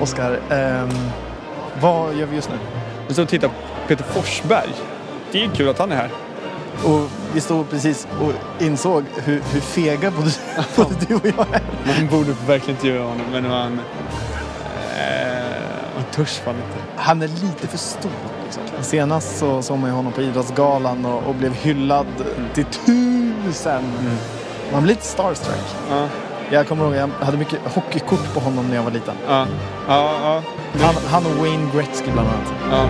[0.00, 0.88] Oskar, ehm,
[1.80, 2.58] vad gör vi just nu?
[3.08, 3.54] Vi står och tittar på
[3.88, 4.70] Peter Forsberg.
[5.32, 6.10] Det är kul att han är här.
[6.84, 10.30] Och vi stod precis och insåg hur, hur fega både,
[10.76, 11.62] både du och jag är.
[11.86, 13.80] Man borde verkligen inte göra honom, men han...
[14.98, 15.62] Eh,
[15.94, 16.78] man törs fan inte.
[16.96, 18.10] Han är lite för stor.
[18.44, 18.62] Liksom.
[18.80, 22.06] Senast så såg man ju honom på Idrottsgalan och, och blev hyllad
[22.54, 23.82] till tusen.
[24.72, 25.76] Man blir lite starstruck.
[25.90, 26.08] Ja,
[26.50, 29.14] Jag kommer ihåg, jag hade mycket hockeykort på honom när jag var liten.
[29.26, 29.46] ja,
[29.88, 30.14] ja.
[30.22, 30.42] ja.
[30.80, 32.52] Han, han och Wayne Gretzky bland annat.
[32.70, 32.88] ja.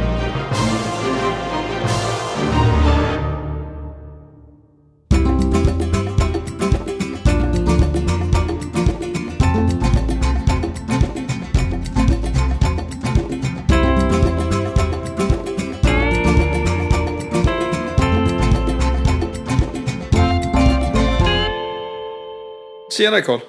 [22.98, 23.40] Tjena Karl!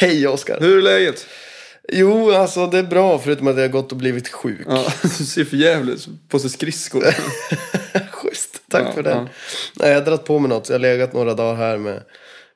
[0.00, 0.60] Hej Oskar.
[0.60, 1.26] Hur är läget?
[1.92, 4.60] Jo, alltså det är bra förutom att jag har gått och blivit sjuk.
[4.66, 6.06] Ja, du ser för jävligt.
[6.28, 7.04] På sig skridskor.
[8.12, 9.10] Schysst, tack Ja, för det.
[9.10, 9.28] ja.
[9.74, 12.02] Nej, jag har dragit på mig något så jag har legat några dagar här med,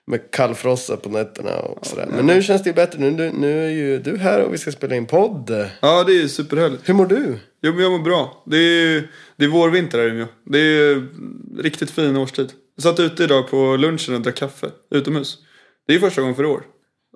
[0.06, 2.06] med kallfrossa på nätterna och sådär.
[2.10, 2.98] Men nu känns det ju bättre.
[2.98, 5.68] Nu, nu, är ju du här och vi ska spela in podd.
[5.80, 6.88] Ja, det är superhärligt.
[6.88, 7.38] Hur mår du?
[7.62, 8.42] Jo, men jag mår bra.
[8.46, 10.26] Det är, det är vårvinter här i Umeå.
[10.46, 11.08] Det är
[11.62, 12.52] riktigt fin årstid.
[12.76, 15.38] Jag satt ute idag på lunchen och drack kaffe utomhus.
[15.86, 16.62] Det är första gången för år.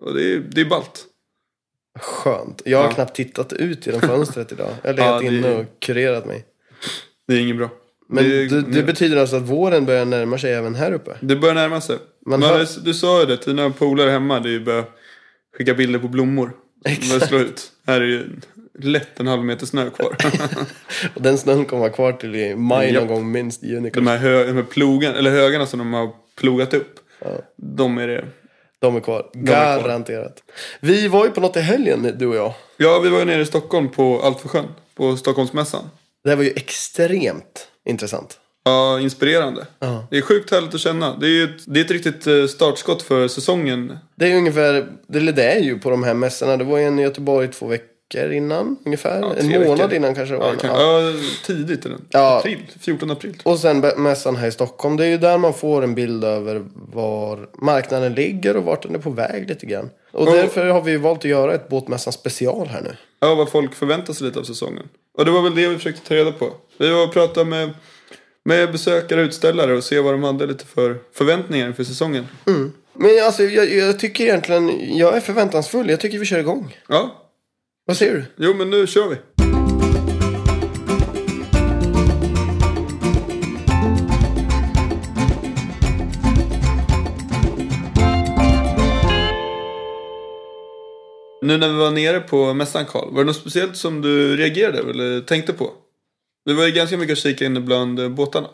[0.00, 1.04] Och det är, det är ballt.
[2.00, 2.62] Skönt.
[2.64, 2.92] Jag har Ja.
[2.92, 4.70] knappt tittat ut genom fönstret idag.
[4.82, 6.44] Jag har Ja, legat det- inne och kurerat mig.
[7.28, 7.70] Det är inget bra.
[8.08, 11.16] Men det, det, betyder alltså att våren börjar närma sig även här uppe?
[11.20, 11.98] det börjar närma sig.
[12.26, 14.84] Man Men hör- du, du sa ju det, dina polare hemma, det är ju bara
[15.58, 16.52] skicka bilder på blommor.
[16.84, 17.28] Exakt.
[17.28, 17.72] slå ut.
[17.86, 18.24] Här är ju
[18.78, 20.16] lätt en halv meter snö kvar.
[21.14, 23.04] Och den snön kommer vara kvar till i maj Japp.
[23.04, 23.62] någon gång minst.
[23.62, 24.10] Juni de kanske.
[24.12, 26.98] här, hö, de här eller högarna som de har plogat upp.
[27.20, 27.28] Ja.
[27.56, 28.24] De är det.
[28.86, 29.18] De är kvar.
[29.18, 29.82] är kvar.
[29.82, 30.42] Garanterat.
[30.80, 32.52] Vi var ju på något i helgen, du och jag.
[32.76, 34.66] Ja, vi var ju nere i Stockholm på Alfsjön.
[34.96, 35.84] På Stockholmsmässan.
[36.24, 38.38] Det här var ju extremt intressant.
[38.64, 39.66] Ja, inspirerande.
[39.78, 40.06] Ja.
[40.10, 41.16] Det är sjukt härligt att känna.
[41.16, 43.98] Det är ett, det är ett riktigt eh, startskott för säsongen.
[44.14, 46.56] Det är ju ungefär, eller det är ju på de här mässorna.
[46.56, 49.20] Det var ju en i Göteborg två veckor innan ungefär.
[49.20, 49.92] Ja, en månad veckor.
[49.94, 50.34] innan kanske.
[50.34, 51.12] Ja, kan, Ja.
[51.44, 52.04] tidigt den.
[52.10, 52.38] Ja.
[52.38, 53.34] April, 14 april.
[53.42, 54.96] Och sen mässan här i Stockholm.
[54.96, 58.94] Det är ju där man får en bild över var marknaden ligger och vart den
[58.94, 59.90] är på väg lite grann.
[60.12, 62.96] Och därför har vi valt att göra ett båtmässan special här nu.
[63.20, 64.88] Ja, vad folk förväntar sig lite av säsongen.
[65.18, 66.52] Och det var väl det vi försökte ta reda på.
[66.78, 67.70] Vi var och pratade med,
[68.44, 72.26] med besökare och utställare och se vad de hade lite för förväntningar inför säsongen.
[72.98, 75.90] Men alltså jag, jag tycker egentligen, jag är förväntansfull.
[75.90, 76.76] Jag tycker vi kör igång.
[76.88, 77.22] Ja,
[77.88, 78.24] Vad säger du?
[78.36, 79.16] jo men nu kör vi.
[91.42, 94.78] Nu när vi var nere på mässan Karl, var det något speciellt som du reagerade
[94.78, 95.70] över eller tänkte på?
[96.44, 98.48] Vi var ju ganska mycket och kika inne bland båtarna.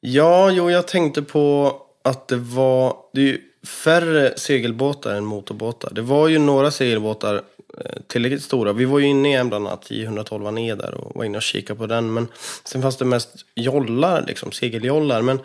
[0.00, 5.90] Ja, jo, jag tänkte på att det var det är ju färre segelbåtar än motorbåtar.
[5.94, 7.42] Det var ju några segelbåtar
[7.78, 8.72] Eh, tillräckligt stora.
[8.72, 11.42] Vi var ju inne i en bland annat, 112 E där och var inne och
[11.42, 12.14] kikade på den.
[12.14, 12.28] Men
[12.64, 15.22] sen fanns det mest jollar, liksom segeljollar.
[15.22, 15.40] Men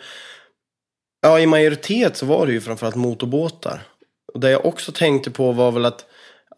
[1.22, 3.82] ja, i majoritet så var det ju framförallt motorbåtar.
[4.34, 6.06] Och det jag också tänkte på var väl att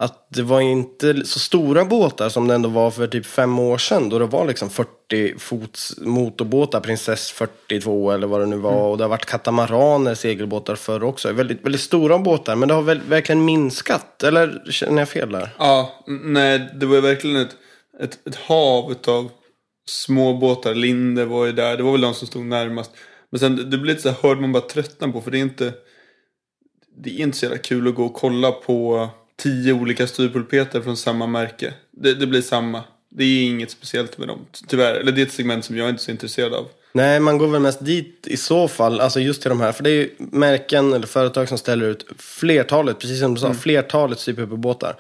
[0.03, 3.79] att det var inte så stora båtar som det ändå var för typ fem år
[3.79, 4.09] sedan.
[4.09, 8.89] Då det var liksom 40 fots motorbåtar, Princess 42 eller vad det nu var.
[8.89, 11.33] Och det har varit katamaraner, segelbåtar förr också.
[11.33, 14.23] Väldigt, väldigt stora båtar, men det har väl, verkligen minskat.
[14.23, 15.55] Eller känner jag fel där?
[15.59, 17.57] Ja, nej, det var verkligen ett,
[18.01, 19.31] ett, ett hav av
[19.89, 20.75] små båtar.
[20.75, 22.91] Linde var ju där, det var väl de som stod närmast.
[23.31, 25.39] Men sen det, det blir lite så här, hörde man bara tröttna på, för det
[25.39, 25.73] är inte...
[27.03, 29.09] Det är inte så jävla kul att gå och kolla på
[29.41, 31.75] tio olika styrpulpeter från samma märke.
[31.91, 32.83] Det, det blir samma.
[33.09, 34.95] Det är inget speciellt med dem, tyvärr.
[34.95, 36.67] Eller det är ett segment som jag inte är så intresserad av.
[36.93, 39.73] Nej, man går väl mest dit i så fall, alltså just till de här.
[39.73, 43.55] För det är ju märken eller företag som ställer ut flertalet, precis som du sa,
[43.55, 44.97] flertalet styrpulperbåtar.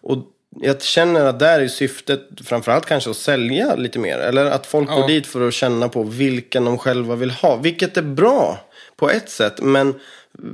[0.00, 0.18] Och
[0.60, 4.18] jag känner att där är syftet framförallt kanske att sälja lite mer.
[4.18, 4.94] Eller att folk Ja.
[5.00, 7.56] går dit för att känna på vilken de själva vill ha.
[7.56, 8.60] Vilket är bra
[8.96, 9.94] på ett sätt, men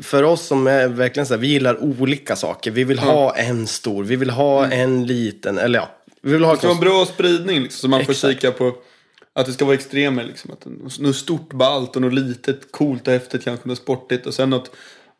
[0.02, 2.70] för oss som är verkligen så här, vi gillar olika saker.
[2.70, 5.90] Vi vill ha en stor, vi vill ha en liten, eller ja.
[6.22, 8.34] Vi vill ha Det ska vara en bra spridning liksom, så man får Exakt.
[8.34, 8.76] kika på
[9.32, 10.24] att det ska vara extremer.
[10.24, 10.66] Liksom, att
[10.98, 14.70] något stort ballt och något litet coolt och häftigt kanske något sportigt och sen något,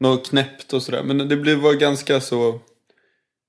[0.01, 1.03] något knäppt och sådär.
[1.03, 2.61] Men det blev var ganska så...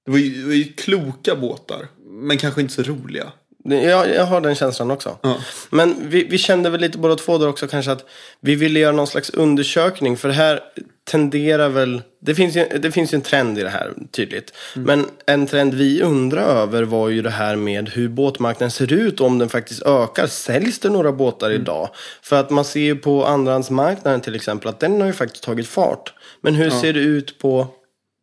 [0.06, 3.31] Det var, ju, det var ju kloka båtar, men kanske inte så roliga.
[3.63, 5.18] Ja, jag har den känslan också.
[5.22, 5.38] Ja.
[5.69, 8.06] Men vi, vi kände väl lite båda två där också kanske att
[8.40, 10.18] vi ville göra någon slags undersökning.
[10.18, 10.60] För det här
[11.04, 14.54] tenderar väl, det finns ju, det finns ju en trend i det här tydligt.
[14.74, 19.22] Men en trend vi undrar över var ju det här med hur båtmarknaden ser ut
[19.22, 20.28] om den faktiskt ökar.
[20.28, 21.90] Säljs det några båtar idag?
[22.22, 25.68] För att man ser ju på andrahandsmarknaden till exempel att den har ju faktiskt tagit
[25.68, 26.13] fart.
[26.42, 27.68] Men hur ser det ut på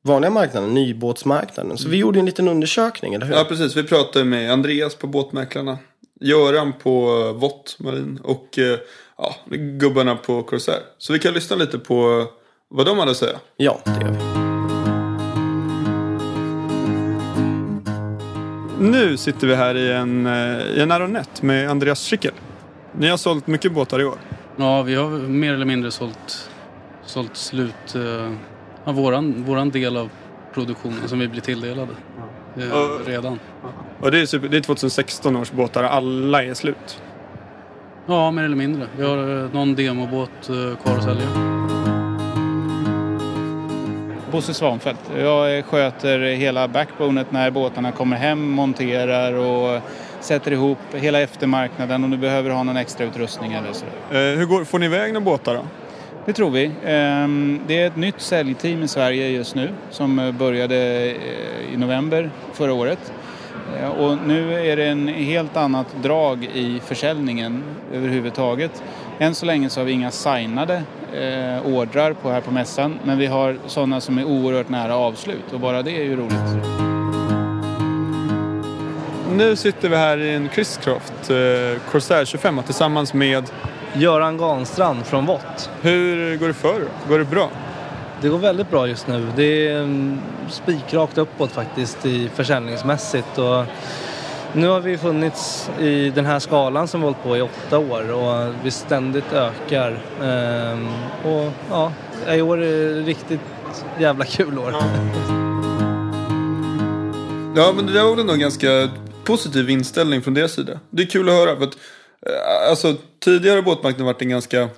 [0.04, 1.78] vanliga marknaden, nybåtsmarknaden?
[1.78, 3.34] Så vi gjorde en liten undersökning, eller hur?
[3.34, 3.76] Ja, precis.
[3.76, 5.78] Vi pratade med Andreas på Båtmäklarna.
[6.20, 8.78] Göran på eh, Vott Marin och eh,
[9.18, 10.80] ja, gubbarna på Corsair.
[10.98, 12.26] Så vi kan lyssna lite på
[12.68, 13.38] vad de hade att säga.
[13.56, 14.48] Ja, det gör vi.
[18.80, 22.32] Nu sitter vi här i en, eh, i en Aronett med Andreas Schickel.
[22.92, 24.18] Ni har sålt mycket båtar i år.
[24.56, 26.50] Ja, vi har mer eller mindre sålt,
[27.06, 28.32] sålt slut eh,
[28.88, 30.11] av våran, våran del av
[30.55, 31.93] produktionen som vi blir tilldelade
[32.56, 33.38] eh, redan.
[34.00, 37.02] Och det är, super, det är 2016 års båtar, alla är slut.
[38.06, 38.87] Ja, mer eller mindre.
[38.96, 41.26] Vi har eh, någon demobåt eh, kvar att sälja.
[44.32, 45.00] Bosse Svanfeldt.
[45.19, 49.82] Jag sköter hela backbonet när båtarna kommer hem, monterar och
[50.20, 53.87] sätter ihop hela eftermarknaden om du behöver ha någon extra utrustning eller så.
[53.87, 55.62] Eh, hur går, får ni iväg några båtar då?
[56.28, 56.70] Det tror vi.
[56.84, 61.76] Ehm, det är ett nytt säljteam i Sverige just nu som eh, började eh, i
[61.76, 63.12] november förra året.
[63.80, 68.82] Eh, och nu är det en helt annat drag i försäljningen överhuvudtaget.
[69.19, 70.82] Än så länge så har vi inga signade
[71.64, 75.60] ordrar på här på mässan men vi har sådana som är oerhört nära avslut och
[75.60, 76.66] bara det är ju roligt.
[79.36, 81.30] Nu sitter vi här i en Chriscroft
[81.90, 83.50] Corsair 25 tillsammans med...
[83.98, 85.70] Göran Ganstrand från Vott.
[85.82, 86.82] Hur går det för?
[87.08, 87.50] Går det bra?
[88.20, 89.26] Det går väldigt bra just nu.
[89.36, 93.38] Det är mm, spikrakt uppåt faktiskt i försäljningsmässigt.
[93.38, 93.64] Och
[94.52, 98.12] nu har vi funnits i den här skalan som vi hållit på i åtta år
[98.12, 99.98] och vi ständigt ökar.
[100.22, 100.88] Ehm,
[101.24, 101.92] och ja,
[102.34, 103.40] i år är det riktigt
[103.98, 104.74] jävla kul år.
[107.56, 108.88] Ja, men det där var väl ändå en ganska
[109.24, 110.80] positiv inställning från deras sida.
[110.90, 111.56] Det är kul att höra.
[111.56, 111.76] För att,
[112.26, 114.68] eh, alltså, tidigare båtmarknaden varit en ganska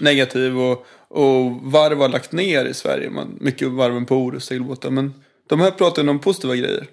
[0.00, 3.10] negativ och, och varv har lagt ner i Sverige.
[3.10, 4.90] Man, mycket varven på Orust segelbåtar.
[4.90, 5.14] Men
[5.48, 6.86] de här pratar om positiva grejer.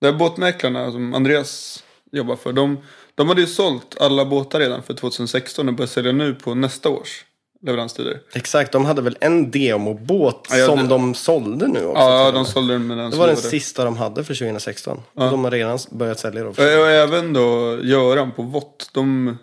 [0.00, 2.52] De här båtmäklarna som Andreas jobbar för.
[2.52, 2.78] De,
[3.14, 6.88] de hade ju sålt alla båtar redan för 2016 och börjar sälja nu på nästa
[6.88, 7.24] års
[7.62, 8.20] leveranstider.
[8.34, 12.02] Exakt, de hade väl en demobåt Ja, som det- de sålde nu också.
[12.02, 15.00] Ja, de sålde den med den Det var den sista de hade för 2016.
[15.14, 15.30] Ja.
[15.30, 16.48] De har redan börjat sälja då.
[16.48, 16.58] Och
[16.90, 18.90] även då Göran på Vott.
[18.94, 19.38] De,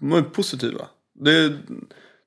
[0.00, 0.86] de är positiva.
[1.20, 1.52] Det,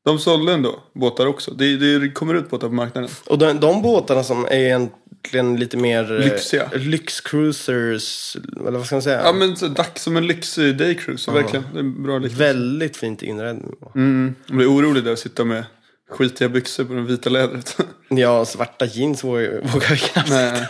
[0.06, 1.52] de sålde ändå båtar också.
[1.52, 3.10] Det, det kommer ut båtar på marknaden.
[3.28, 6.70] Och de, de båtarna som är egentligen lite mer eh, Lyxiga.
[6.74, 8.36] lyxcruisers,
[8.68, 9.22] eller vad ska man säga?
[9.24, 11.66] Ja men så dags som en lyxig daycruiser, verkligen.
[11.74, 12.44] Det är en bra liknelse.
[12.44, 13.64] Väldigt fint inredd.
[13.96, 15.64] Mm, jag blir orolig där att sitta med
[16.10, 17.78] skitiga byxor på det vita lädret.
[18.14, 20.68] Ja, svarta jeans vågar vi knappt Nej.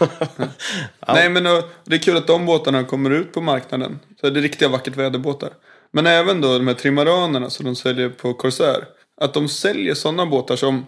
[1.08, 4.00] Nej men och, det är kul att de båtarna kommer ut på marknaden.
[4.22, 5.50] Så det är riktiga vackert väderbåtar.
[5.92, 8.86] Men även då de här trimaranerna som de säljer på Corsair.
[9.22, 10.86] Att de säljer sådana båtar som...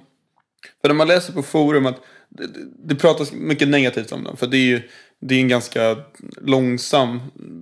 [0.81, 4.37] För när man läser på forum att det, det, det pratas mycket negativt om dem.
[4.37, 4.81] För det är ju
[5.27, 5.97] det är en ganska
[6.41, 7.21] långsam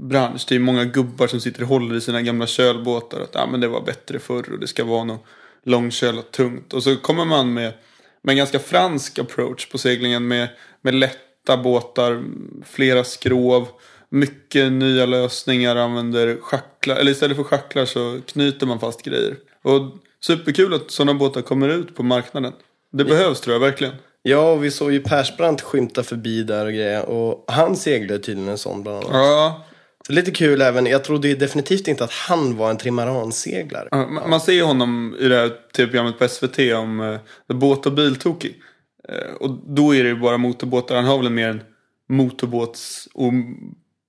[0.10, 0.46] bransch.
[0.50, 3.22] Det är många gubbar som sitter och håller i sina gamla kölbåtar.
[3.22, 5.26] Att ja, men det var bättre förr och det ska vara något
[5.64, 6.74] långkölat tungt.
[6.74, 7.74] Och så kommer man med,
[8.22, 10.50] med en ganska fransk approach på seglingen med,
[10.82, 12.24] med lätta båtar,
[12.66, 13.68] flera skrov,
[14.12, 19.36] mycket nya lösningar, använder schacklar, eller istället för schacklar så knyter man fast grejer.
[19.64, 19.82] Och
[20.26, 22.54] superkul att sådana båtar kommer ut på marknaden.
[22.92, 23.94] Det behövs tror jag verkligen.
[24.24, 27.06] Ja, och vi såg ju Persbrandt skymta förbi där och grejer.
[27.06, 29.10] Och han seglade tydligen en sån bland annat.
[29.14, 29.66] Ja,
[30.08, 30.86] Så lite kul även.
[30.86, 33.88] Jag trodde ju definitivt inte att han var en trimaranseglare.
[33.92, 37.94] Ja, Man man ser honom i det här tv-programmet på SVT om uh, båt och
[37.94, 38.62] biltokig.
[39.10, 40.96] Eh, och då är det ju bara motorbåtar.
[40.96, 41.62] Han har väl mer en
[42.10, 43.34] motorbåts och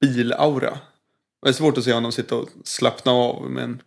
[0.03, 0.79] bilaura.
[1.43, 3.83] Det är svårt att se honom sitta och slappna av med en...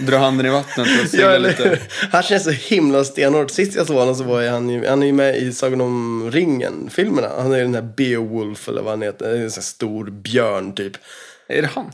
[0.00, 1.78] Dra handen i vattnet och eller lite.
[2.12, 3.50] Han känns så himla stenhårt.
[3.50, 6.30] Sist jag såg honom så var han ju, han är ju med i Sagan om
[6.30, 7.28] ringen-filmerna.
[7.36, 9.34] Han är ju den här Beowulf eller vad han heter.
[9.34, 10.92] En sån här stor björn typ.
[11.48, 11.92] Är det han?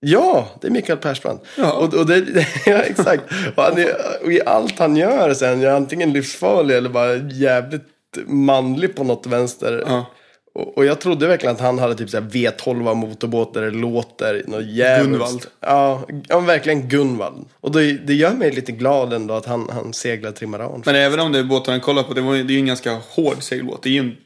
[0.00, 1.44] Ja, det är Mikael Persbrandt.
[1.56, 1.72] Ja.
[1.72, 3.22] Och, och det, ja, exakt.
[3.56, 7.82] Och, han är, och i allt han gör sen, är antingen livsfarlig eller bara jävligt
[8.26, 9.84] manlig på något vänster.
[9.86, 10.06] Ja.
[10.54, 13.70] Och, och jag trodde verkligen att han hade typ så här V12 motorbåt där det
[13.70, 15.10] låter något jävligt.
[15.12, 15.46] Gunvald.
[15.60, 17.44] Ja, ja, verkligen Gunvald.
[17.60, 20.82] Och det, det gör mig lite glad ändå att han, han seglar trimaran.
[20.86, 22.14] Men även om det är båten han kollar på.
[22.14, 23.82] Det, var, det är ju en ganska hård segelbåt.
[23.82, 24.16] Det är ju en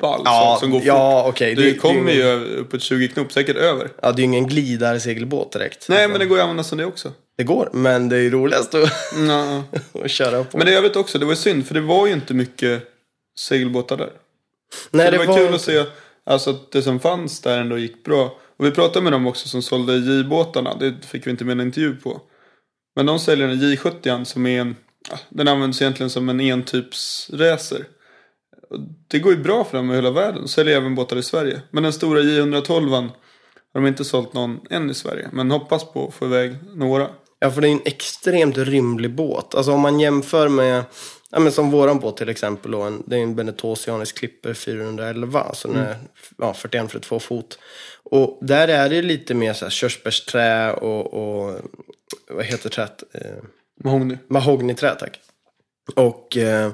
[0.00, 1.34] ball Ja, som, som går ja, fort.
[1.34, 3.88] okej, Det, kommer det- ju uppåt 20 knop, säkert över.
[4.02, 5.86] Ja, det är ju ingen glidarsegelbåt direkt.
[5.88, 7.12] Nej, men det går ju att använda som det också.
[7.38, 7.70] det går.
[7.72, 8.92] Men det är ju roligast att,
[10.04, 10.58] att köra på.
[10.58, 12.82] Men det jag vet också, det var synd för det var ju inte mycket
[13.40, 14.10] segelbåtar där.
[14.90, 15.84] Nej, det, var, kul att se
[16.26, 18.38] alltså, att det som fanns där ändå gick bra.
[18.56, 20.74] Och vi pratade med dem också som sålde J-båtarna.
[20.74, 22.20] Det fick vi inte med en intervju på.
[22.96, 24.76] Men de säljer en J70 som är en,
[25.28, 27.84] den används egentligen som en entypsracer.
[29.08, 30.48] Det går ju bra för dem i hela världen.
[30.48, 31.62] Säljer även båtar i Sverige.
[31.70, 33.10] Men den stora J112
[33.74, 35.28] har de inte sålt någon än i Sverige.
[35.32, 37.08] Men hoppas på att få iväg några.
[37.38, 39.54] Ja, för det är en extremt rymlig båt.
[39.54, 40.84] Alltså om man jämför med,
[41.30, 45.54] ja men som våran båt till exempel då, en, det är en Benetosianisk Clipper 411.
[45.54, 45.96] Så den är
[46.38, 47.58] ja, 41-42 fot.
[48.02, 51.60] Och där är det lite mer så här körsbärsträ och, och
[52.30, 53.02] vad heter träet?
[53.12, 53.44] Eh,
[53.84, 54.18] Mahogny.
[54.28, 55.20] Mahognyträ, tack.
[55.94, 56.70] Och eh,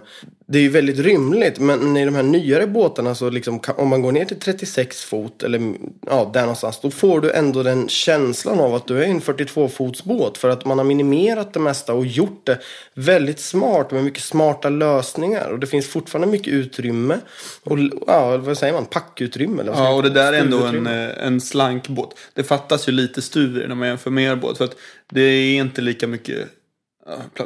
[0.47, 1.59] det är ju väldigt rymligt.
[1.59, 5.43] Men i de här nyare båtarna så liksom, om man går ner till 36 fot
[5.43, 5.75] eller
[6.07, 6.81] ja, där någonstans.
[6.81, 10.39] Då får du ändå den känslan av att du är en 42 fots båt.
[10.39, 12.59] För att man har minimerat det mesta och gjort det
[12.95, 15.51] väldigt smart med mycket smarta lösningar.
[15.51, 17.19] Och det finns fortfarande mycket utrymme.
[17.63, 18.87] Och ja, vad säger man?
[18.87, 19.63] Packutrymme?
[19.63, 22.11] Eller vad Ja, och det där är ändå en, eh, en slank båt.
[22.35, 24.59] Det fattas ju lite stuver när man jämför med er båt.
[24.59, 24.77] För att
[25.13, 26.49] det är inte lika mycket...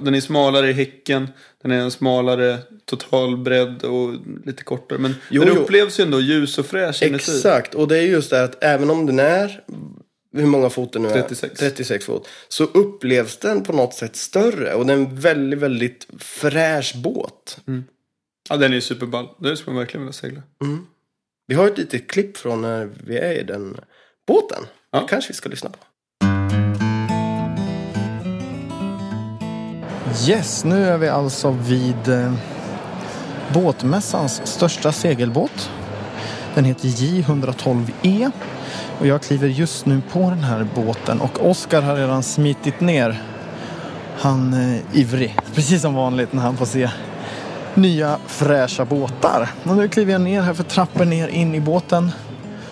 [0.03, 1.29] Den är smalare i häcken.
[1.63, 4.99] Den är en smalare total bredd och lite kortare.
[4.99, 7.37] Men Jo, den upplevs ju ändå ljus och fräsch inuti.
[7.37, 9.65] Exakt, och det är just det att även om den är,
[10.33, 11.23] hur många fot det nu är?
[11.23, 11.61] 36.
[11.61, 12.29] 36 fot.
[12.49, 14.75] Så upplevs den på något sätt större.
[14.75, 17.61] Och det är en väldigt, väldigt fräsch båt.
[18.49, 19.29] Ja, den är ju superball.
[19.39, 20.43] Det skulle man verkligen vilja segla.
[21.47, 23.81] Vi har ett litet klipp från när vi är i den
[24.27, 24.67] båten.
[24.91, 25.01] Ja.
[25.01, 25.79] Det kanske vi ska lyssna på.
[30.09, 32.33] Yes, nu är vi alltså vid eh,
[33.53, 35.71] båtmässans största segelbåt.
[36.55, 38.31] Den heter J112E
[39.01, 43.23] och jag kliver just nu på den här båten och Oskar har redan smitit ner.
[44.19, 46.91] Han är ivrig, precis som vanligt när han får se
[47.75, 49.49] nya fräscha båtar.
[49.65, 52.11] Och nu kliver jag ner här för trappor ner in i båten.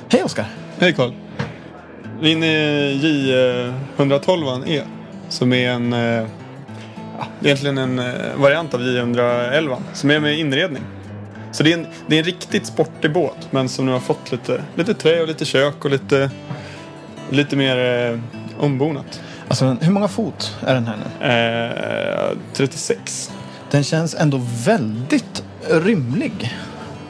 [0.08, 0.46] Hej Oskar!
[0.78, 1.12] Hej Karl!
[2.20, 4.82] Vi är inne i J112 E.
[5.28, 5.92] Som är en...
[5.92, 6.26] eh,
[7.18, 9.76] Ja, egentligen en eh, variant av J111.
[9.92, 10.82] Som är med inredning.
[11.52, 13.48] Så det är en, det är en riktigt sportig båt.
[13.50, 16.30] Men som nu har fått lite, lite trä och lite kök och lite,
[17.30, 18.18] lite mer eh,
[18.64, 19.20] ombonat.
[19.48, 21.26] Alltså hur många fot är den här nu?
[22.32, 23.32] Eh, 36.
[23.70, 26.54] Den känns ändå väldigt rymlig.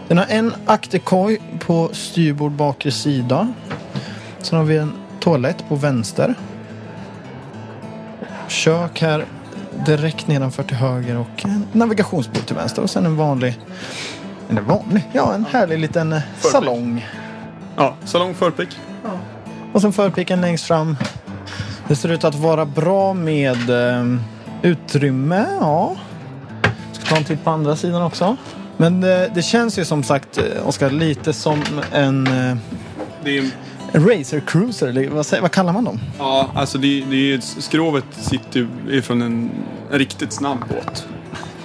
[0.09, 3.53] Den har en akterkoj på styrbord bakre sida.
[4.39, 6.35] Sen har vi en toalett på vänster.
[8.49, 9.25] Kök här
[9.87, 12.83] direkt nedanför till höger och en navigationsbord till vänster.
[12.83, 13.59] Och sen en vanlig,
[14.51, 17.07] eller vanlig, ja en härlig liten eh, salong.
[17.77, 18.69] Ja, salong förpick.
[19.73, 20.97] Och sen förpiken längst fram.
[21.89, 24.05] Det ser ut att vara bra med eh,
[24.63, 25.47] utrymme.
[25.61, 25.97] Ja.
[26.93, 28.37] Ska ta en titt på andra sidan också.
[28.77, 32.57] Men eh, det känns ju som sagt, eh, Oskar, lite som en, eh,
[33.25, 33.53] Det är en
[33.93, 34.89] racer cruiser.
[34.89, 36.01] Eller vad, säger, vad kallar man dem?
[36.19, 39.51] Ja, alltså det, det är, skrovet sitter ju från en,
[39.93, 41.07] en riktigt snabb båt.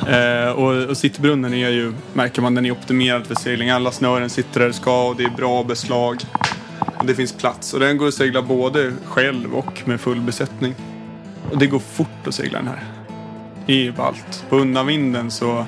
[0.08, 3.70] Eh, och, och sittbrunnen är ju, märker man, den är optimerad för segling.
[3.70, 6.22] Alla snören sitter där det ska och det är bra beslag.
[6.98, 7.74] Och det finns plats.
[7.74, 10.76] Och den går att segla både själv och med full besättning.
[11.52, 12.84] Och det går fort att segla den här.
[13.66, 14.46] Det är ballt.
[14.50, 15.66] På undanvinden så...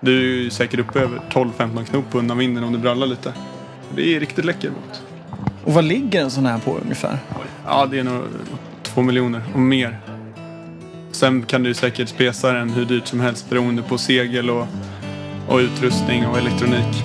[0.00, 3.32] Du är ju säkert uppe över 12-15 knop på undanvinden om du brallar lite.
[3.94, 5.02] Det är riktigt läcker båt.
[5.68, 7.18] Och vad ligger en sån här på ungefär?
[7.66, 8.22] Ja, det är nog
[8.82, 9.98] två miljoner och mer.
[11.12, 14.66] Sen kan du säkert spesa den hur dyrt som helst beroende på segel och,
[15.48, 17.04] och utrustning och elektronik.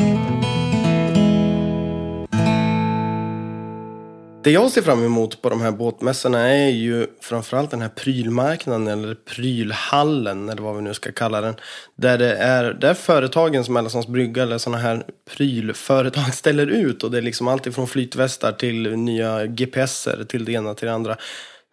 [4.43, 8.87] Det jag ser fram emot på de här båtmässorna är ju framförallt den här prylmarknaden
[8.87, 11.55] eller prylhallen eller vad vi nu ska kalla den.
[11.95, 17.11] Där det är där företagen som Älvsborgs brygga eller sådana här prylföretag ställer ut och
[17.11, 21.17] det är liksom allt ifrån flytvästar till nya GPSer till det ena till det andra.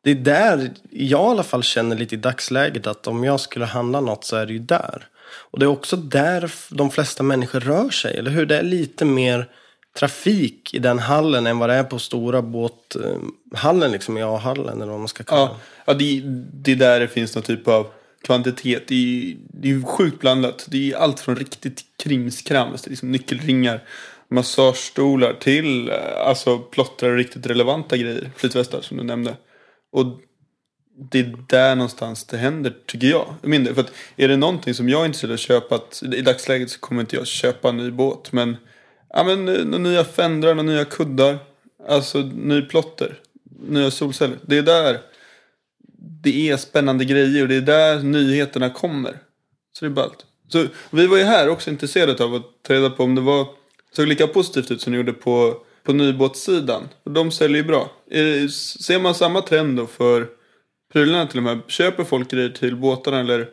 [0.05, 3.65] Det är där jag i alla fall känner lite i dagsläget att om jag skulle
[3.65, 5.07] handla något så är det ju där.
[5.50, 8.47] Och det är också där de flesta människor rör sig, eller hur?
[8.47, 9.49] Det är lite mer
[9.99, 14.91] trafik i den hallen än vad det är på stora båthallen, liksom i A-hallen eller
[14.91, 17.87] vad man ska kalla Ja, ja det, det är där det finns någon typ av
[18.23, 18.89] kvantitet.
[18.89, 20.67] Det är, det är sjukt blandat.
[20.69, 23.85] Det är allt från riktigt krimskrams, liksom nyckelringar,
[24.29, 28.31] massagestolar till eh, alltså plottrar och riktigt relevanta grejer.
[28.37, 29.37] Flytvästar som du nämnde.
[29.93, 30.07] Och
[31.11, 33.35] det är där någonstans det händer, tycker jag.
[33.43, 33.75] Mindre.
[33.75, 36.71] För att är det någonting som jag är intresserad av att köpa, att i dagsläget
[36.71, 38.33] så kommer inte jag köpa en ny båt.
[38.33, 38.57] Men,
[39.12, 41.38] ja, men eh, nya fendrar, några nya kuddar.
[41.88, 43.19] Alltså ny plotter,
[43.69, 44.38] nya solceller.
[44.43, 45.00] Det är där
[46.23, 49.19] det är spännande grejer och det är där nyheterna kommer.
[49.73, 50.26] Så det är ballt.
[50.49, 53.47] Så vi var ju här också intresserade av att ta reda på om det var
[53.93, 56.88] såg lika positivt ut som det gjorde på, på nybåtssidan.
[57.05, 57.90] Och de säljer ju bra.
[58.11, 60.26] Eh, är, ser man samma trend då för
[60.93, 61.61] prylarna till och med?
[61.69, 63.49] Köper folk grejer till båtarna eller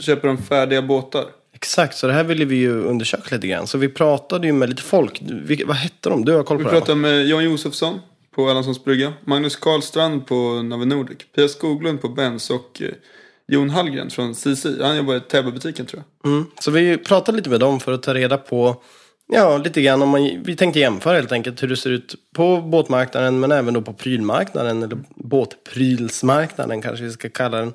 [0.00, 1.24] köper de färdiga båtar?
[1.64, 3.66] Exakt, så det här ville vi ju undersöka lite grann.
[3.66, 5.22] Så vi pratade ju med lite folk.
[5.22, 6.24] Vilka, vad hette de?
[6.24, 8.00] Du har koll på Vi det här, pratade med Jan Josefsson
[8.34, 9.12] på Erlandssons brygga.
[9.24, 11.18] Magnus Karlstrand på Navi Nordic.
[11.34, 12.88] Pia Skoglund på Benz och eh,
[13.48, 14.66] Jon Hallgren från CC.
[14.80, 16.32] Han jobbar i Täbybutiken tror jag.
[16.32, 16.46] Mm.
[16.60, 18.82] Så vi pratade lite med dem för att ta reda på,
[19.32, 22.60] ja, lite grann om man, vi tänkte jämföra helt enkelt hur det ser ut på
[22.60, 27.74] båtmarknaden men även då på prylmarknaden, eller båtprylsmarknaden kanske vi ska kalla den.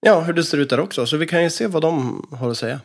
[0.00, 1.06] Ja, hur det ser ut där också.
[1.06, 2.80] Så vi kan ju se vad de har att säga.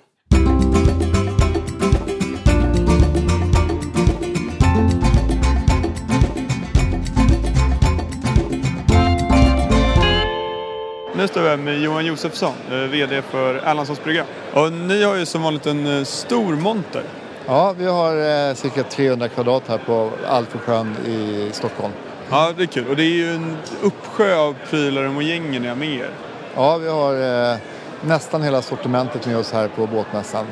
[11.24, 14.26] Nu står här med Johan Josefsson, eh, VD för Erlandssons brygga.
[14.54, 17.04] Och ni har ju som vanligt en eh, stor monter.
[17.46, 18.16] Ja, vi har
[18.50, 21.94] eh, cirka 300 kvadrat här på Alfresjön i Stockholm.
[22.30, 22.88] Ja, det är kul.
[22.88, 26.10] Och det är ju en uppsjö av prylar och mojänger ni har med er.
[26.56, 27.58] Ja, vi har eh,
[28.02, 30.46] nästan hela sortimentet med oss här på båtmässan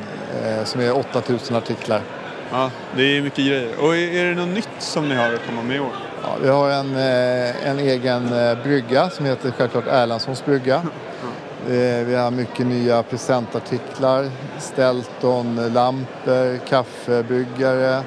[0.46, 2.02] eh, som är 8000 artiklar.
[2.52, 3.80] Ja, det är mycket grejer.
[3.80, 6.11] Och är är det något nytt som ni har att komma med i år?
[6.24, 10.76] Ja, vi har en, eh, en egen eh, brygga som heter självklart Erlandssons brygga.
[11.68, 18.04] Eh, vi har mycket nya presentartiklar, Stelton, lampor, kaffebryggare,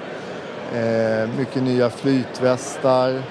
[1.38, 3.23] mycket nya flytvästar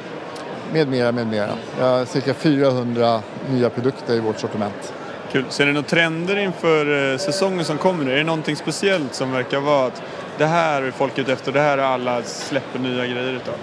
[0.73, 1.49] med mera, med mera.
[1.77, 4.93] Vi har cirka 400 nya produkter i vårt sortiment.
[5.31, 5.45] Kul.
[5.49, 8.11] Ser ni några trender inför säsongen som kommer?
[8.11, 10.01] Är det någonting speciellt som verkar vara att
[10.37, 13.55] det här är folk ute efter, det här är alla släpper nya grejer utav?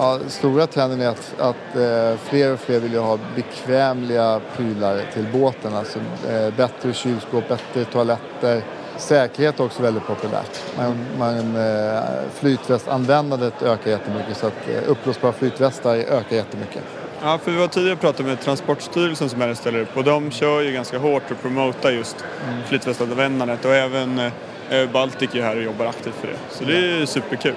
[0.00, 5.02] Ja, stora trenden är att, att eh, fler och fler vill ju ha bekvämliga prylar
[5.14, 5.74] till båten.
[5.74, 8.62] Alltså eh, bättre kylskåp, bättre toaletter.
[8.96, 10.62] Säkerhet är också väldigt populärt.
[10.76, 12.00] Man, man, eh,
[12.34, 16.82] flytvästanvändandet ökar jättemycket så att eh, uppblåsbara flytvästar ökar jättemycket.
[17.22, 20.60] Ja, för vi var tidigare pratat med Transportstyrelsen som är ställer upp och de kör
[20.60, 22.16] ju ganska hårt och promotar just
[22.48, 22.62] mm.
[22.68, 26.36] flytvästanvändandet och även eh, Baltic är här och jobbar aktivt för det.
[26.50, 27.54] Så det är superkul.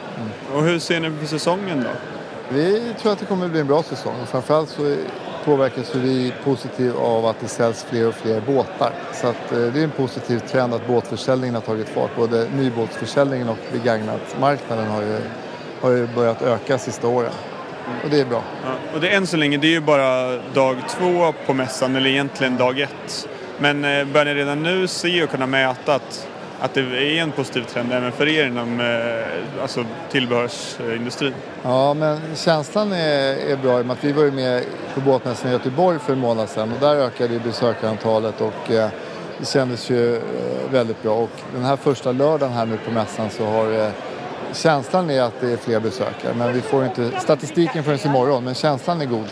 [0.53, 1.89] Och hur ser ni på säsongen då?
[2.49, 4.95] Vi tror att det kommer att bli en bra säsong och framförallt så
[5.45, 8.93] påverkas vi positivt av att det säljs fler och fler båtar.
[9.13, 12.15] Så att, eh, det är en positiv trend att båtförsäljningen har tagit fart.
[12.15, 15.19] Både nybåtsförsäljningen och begagnatmarknaden har ju,
[15.81, 17.31] har ju börjat öka sista åren.
[18.03, 18.43] Och det är bra.
[18.63, 21.95] Ja, och det är än så länge, det är ju bara dag två på mässan,
[21.95, 23.27] eller egentligen dag ett.
[23.59, 26.27] Men eh, börjar ni redan nu se och kunna mäta att,
[26.59, 31.33] att det är en positiv trend även för er inom eh, alltså tillbehörsindustrin?
[31.63, 34.63] Ja, men känslan är, är bra i och med att vi var ju med
[34.93, 38.89] på båtmässan i Göteborg för en månad sedan och där ökade ju besökarantalet och eh,
[39.39, 40.21] det kändes ju eh,
[40.71, 41.15] väldigt bra.
[41.15, 43.91] Och den här första lördagen här nu på mässan så har eh,
[44.53, 46.33] känslan är att det är fler besökare.
[46.33, 49.27] Men vi får inte statistiken förrän imorgon, men känslan är god.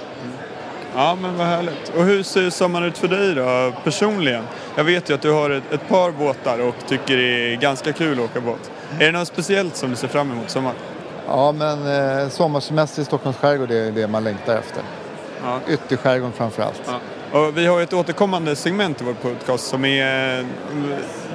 [0.96, 1.92] Ja, men vad härligt.
[1.98, 4.44] Och hur ser sommaren ut för dig då, personligen?
[4.76, 7.94] Jag vet ju att du har ett, ett par båtar och tycker det är ganska
[7.94, 8.72] kul att åka båt.
[9.00, 10.76] Är det något speciellt som du ser fram emot sommaren?
[11.28, 14.84] Ja, men eh, sommarsemester i Stockholms skärgård är det man längtar efter.
[15.44, 15.60] Ja.
[15.68, 16.82] Ytterskärgården framför allt.
[17.32, 17.40] Ja.
[17.40, 20.46] Och vi har ett återkommande segment i vår podcast som är eh,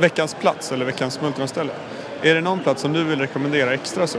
[0.01, 1.73] veckans plats eller veckans smultronställe.
[2.23, 4.19] Är det någon plats som du vill rekommendera extra så?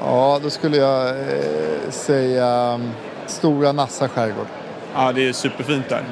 [0.00, 2.80] Ja, då skulle jag eh, säga
[3.26, 4.46] Stora Nassa skärgård.
[4.94, 6.02] Ja, det är superfint där.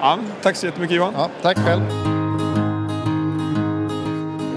[0.00, 1.14] Ja, tack så jättemycket Johan.
[1.16, 1.82] Ja, tack själv.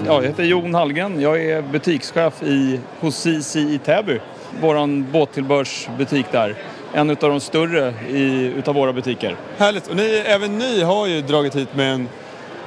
[0.06, 1.20] Ja, jag heter Jon Hallgren.
[1.20, 4.20] Jag är butikschef i, hos CC i Täby.
[4.60, 6.54] Vår båttillbehörsbutik där.
[6.94, 9.36] En av de större i, utav våra butiker.
[9.58, 9.88] Härligt.
[9.88, 12.08] Och ni, även ni har ju dragit hit med en,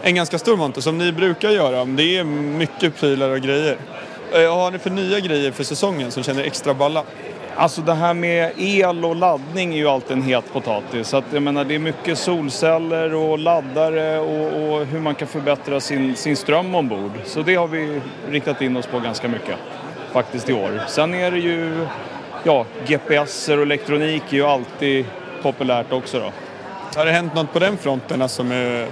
[0.01, 1.85] en ganska stor monter som ni brukar göra.
[1.85, 3.77] Det är mycket prylar och grejer.
[4.33, 7.03] Eh, Vad har ni för nya grejer för säsongen som känner extra balla?
[7.57, 11.07] Alltså det här med el och laddning är ju alltid en het potatis.
[11.07, 15.27] Så att, jag menar, det är mycket solceller och laddare och, och hur man kan
[15.27, 17.11] förbättra sin, sin ström ombord.
[17.25, 19.55] Så det har vi riktat in oss på ganska mycket
[20.11, 20.81] faktiskt i år.
[20.87, 21.87] Sen är det ju,
[22.43, 25.05] ja, GPSer och elektronik är ju alltid
[25.41, 26.31] populärt också då.
[26.99, 28.87] Har det hänt något på den fronten alltså med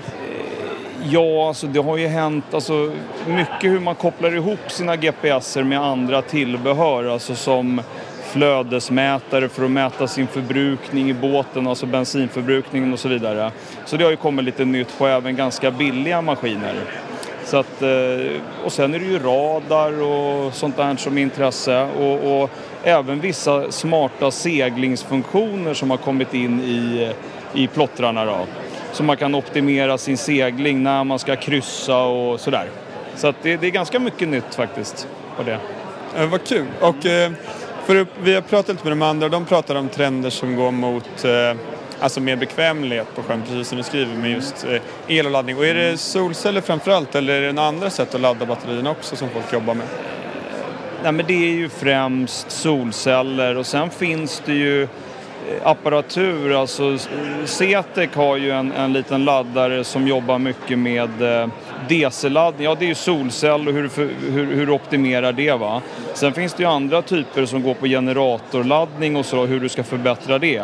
[1.06, 2.92] Ja, alltså det har ju hänt alltså,
[3.28, 7.82] mycket hur man kopplar ihop sina GPSer med andra tillbehör, alltså som
[8.34, 13.52] flödesmätare för att mäta sin förbrukning i båten, alltså bensinförbrukningen och så vidare.
[13.86, 16.76] Så det har ju kommit lite nytt på även ganska billiga maskiner.
[17.46, 21.88] Så att, eh, och sen är det ju radar och sånt där som är intresse
[22.00, 22.50] och, och
[22.84, 27.14] även vissa smarta seglingsfunktioner som har kommit in i
[27.54, 28.48] i plottrarna då.
[28.92, 32.70] Så man kan optimera sin segling när man ska kryssa och sådär.
[33.16, 35.60] Så att det, det är ganska mycket nytt faktiskt på det.
[36.18, 36.66] Eh, vad kul.
[36.82, 37.32] Och eh,
[37.86, 40.72] för vi har pratat lite med de andra och de pratar om trender som går
[40.72, 41.58] mot eh,
[42.00, 45.58] alltså mer bekvämlighet på sjön, precis som du skriver med just eh, el och laddning.
[45.58, 49.16] Och är det solceller framförallt eller är det några andra sätt att ladda batterierna också
[49.16, 49.88] som folk jobbar med?
[51.04, 54.88] Nej, men det är ju främst solceller och sen finns det ju eh,
[55.64, 56.62] apparatur.
[56.62, 56.98] Alltså
[57.46, 61.48] CETEC har ju en, en liten laddare som jobbar mycket med eh,
[61.90, 62.66] DC-laddning.
[62.66, 63.90] Ja, det är ju solcell och hur,
[64.32, 65.52] hur, hur du optimerar det.
[65.52, 65.82] Va?
[66.14, 69.84] Sen finns det ju andra typer som går på generatorladdning och så, hur du ska
[69.84, 70.58] förbättra det.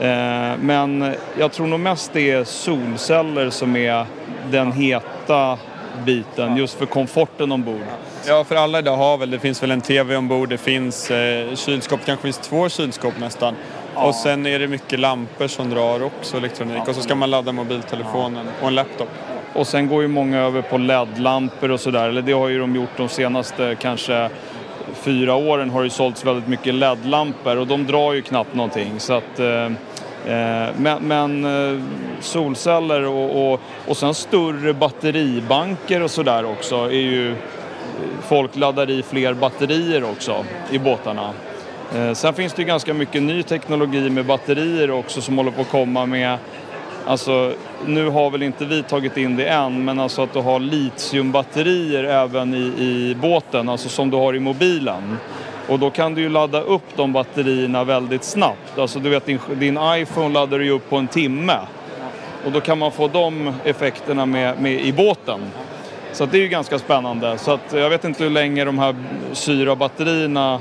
[0.00, 4.06] Eh, men jag tror nog mest det är solceller som är
[4.50, 5.58] den heta
[6.04, 7.84] biten just för komforten ombord.
[8.26, 11.54] Ja, för alla idag har väl, det finns väl en TV ombord, det finns eh,
[11.54, 13.54] kylskåp, kanske finns två kylskåp nästan.
[13.94, 14.06] Ja.
[14.06, 17.52] Och sen är det mycket lampor som drar också elektronik och så ska man ladda
[17.52, 19.08] mobiltelefonen och en laptop.
[19.52, 22.76] Och sen går ju många över på LED-lampor och sådär, eller det har ju de
[22.76, 24.30] gjort de senaste kanske
[24.94, 28.92] fyra åren har det sålts väldigt mycket LED-lampor och de drar ju knappt någonting.
[28.98, 29.64] Så att, eh,
[30.26, 31.82] eh, men, men eh,
[32.20, 37.34] solceller och, och, och sen större batteribanker och sådär också är ju
[38.22, 41.30] folk laddar i fler batterier också i båtarna.
[41.96, 45.60] Eh, sen finns det ju ganska mycket ny teknologi med batterier också som håller på
[45.60, 46.38] att komma med
[47.08, 47.52] Alltså,
[47.86, 52.04] nu har väl inte vi tagit in det än, men alltså att du har litiumbatterier
[52.04, 55.18] även i, i båten, alltså som du har i mobilen.
[55.68, 58.78] Och då kan du ju ladda upp de batterierna väldigt snabbt.
[58.78, 61.58] Alltså du vet din, din iPhone laddar du upp på en timme.
[62.44, 65.40] Och då kan man få de effekterna med, med i båten.
[66.12, 67.38] Så det är ju ganska spännande.
[67.38, 68.94] Så att jag vet inte hur länge de här
[69.32, 70.60] syrabatterierna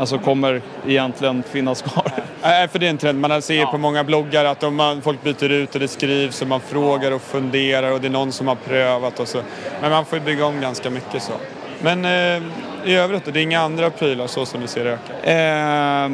[0.00, 2.12] alltså kommer egentligen finnas kvar.
[2.42, 3.20] Nej, för det är en trend.
[3.20, 3.70] Man ser ja.
[3.70, 7.22] på många bloggar att man, folk byter ut och det skrivs och man frågar och
[7.22, 9.42] funderar och det är någon som har prövat och så.
[9.80, 11.32] Men man får ju bygga om ganska mycket så.
[11.82, 12.42] Men eh,
[12.84, 13.30] i övrigt då?
[13.30, 15.32] Det är inga andra prylar så som du ser öka?
[15.32, 16.10] Eh,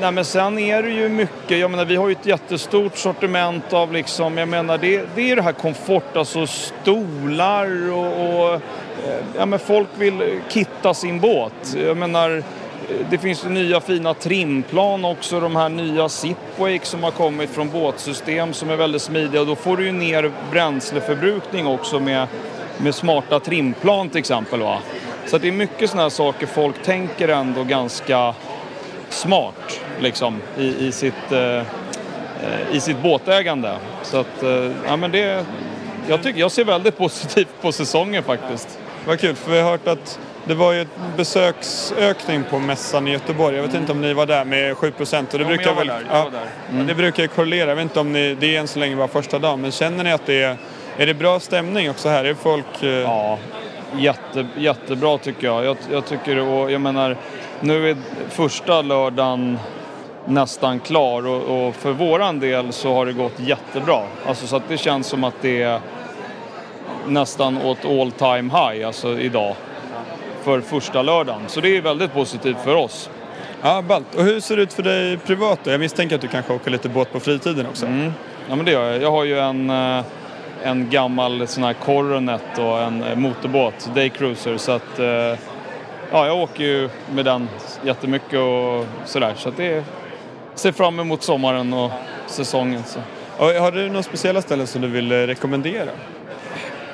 [0.00, 3.72] Nej men sen är det ju mycket, jag menar vi har ju ett jättestort sortiment
[3.72, 8.60] av liksom, jag menar det, det är det här komfort, alltså stolar och, och
[9.36, 11.76] ja men folk vill kitta sin båt.
[11.84, 12.42] Jag menar
[13.10, 17.70] det finns ju nya fina trimplan också, de här nya Zipwake som har kommit från
[17.70, 22.26] båtsystem som är väldigt smidiga och då får du ju ner bränsleförbrukning också med,
[22.78, 24.60] med smarta trimplan till exempel.
[24.60, 24.78] Va?
[25.26, 28.34] Så det är mycket sådana här saker folk tänker ändå ganska
[29.08, 31.62] smart liksom, i, i, sitt, eh,
[32.72, 33.76] i sitt båtägande.
[34.02, 35.46] Så att, eh, ja men det,
[36.08, 38.78] jag, tycker, jag ser väldigt positivt på säsongen faktiskt.
[39.06, 40.18] Vad kul, för vi har hört att
[40.48, 43.56] det var ju besöksökning på mässan i Göteborg.
[43.56, 45.30] Jag vet inte om ni var där med 7 procent.
[45.30, 46.30] Det, brukar väl, ja,
[46.70, 46.86] mm.
[46.86, 47.68] det brukar ju korrelera.
[47.68, 49.60] Jag vet inte om ni, det är än så länge bara första dagen.
[49.60, 50.56] Men känner ni att det är,
[50.96, 52.24] är det bra stämning också här?
[52.24, 52.82] Är folk...
[52.82, 52.88] Eh...
[52.88, 53.38] Ja,
[53.96, 55.64] jätte, jättebra tycker jag.
[55.64, 57.16] Jag, jag tycker, och jag menar,
[57.60, 57.96] nu är
[58.28, 59.58] första lördagen
[60.24, 64.02] nästan klar och, och, för våran del så har det gått jättebra.
[64.26, 65.80] Alltså så att det känns som att det är
[67.06, 69.54] nästan åt all time high, alltså idag,
[70.44, 71.42] för första lördagen.
[71.46, 73.10] Så det är väldigt positivt för oss.
[73.62, 74.14] Ja, ballt.
[74.14, 75.70] Och hur ser det ut för dig privat då?
[75.70, 77.86] Jag misstänker att du kanske åker lite båt på fritiden också?
[77.86, 78.12] Mm.
[78.48, 79.02] Ja, men det gör jag.
[79.02, 80.04] Jag har ju en, eh,
[80.62, 85.06] en gammal sån här Coronet och en eh, motorbåt, Daycruiser, så att eh,
[86.10, 87.48] ja, jag åker ju med den
[87.84, 89.34] jättemycket och sådär.
[89.36, 89.84] Så att det
[90.54, 91.90] ser fram emot sommaren och
[92.26, 92.82] säsongen.
[92.86, 92.98] Så.
[93.36, 95.90] Och har du några speciella ställen som du vill rekommendera?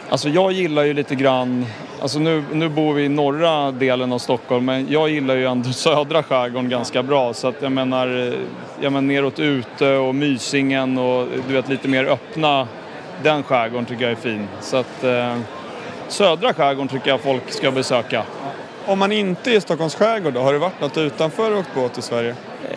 [0.08, 1.66] Alltså jag gillar ju lite grann,
[2.00, 5.70] alltså nu, nu bor vi i norra delen av Stockholm men jag gillar ju ändå
[5.72, 8.34] södra skärgården ganska bra så att jag menar,
[8.80, 12.68] jag menar neråt ute och Mysingen och du vet lite mer öppna,
[13.22, 14.48] den skärgården tycker jag är fin.
[14.60, 15.36] Så att eh,
[16.08, 18.24] södra skärgården tycker jag folk ska besöka.
[18.86, 21.74] Om man inte är i Stockholms skärgård då, har det varit något utanför och åkt
[21.74, 22.34] båt i Sverige?
[22.70, 22.76] Eh,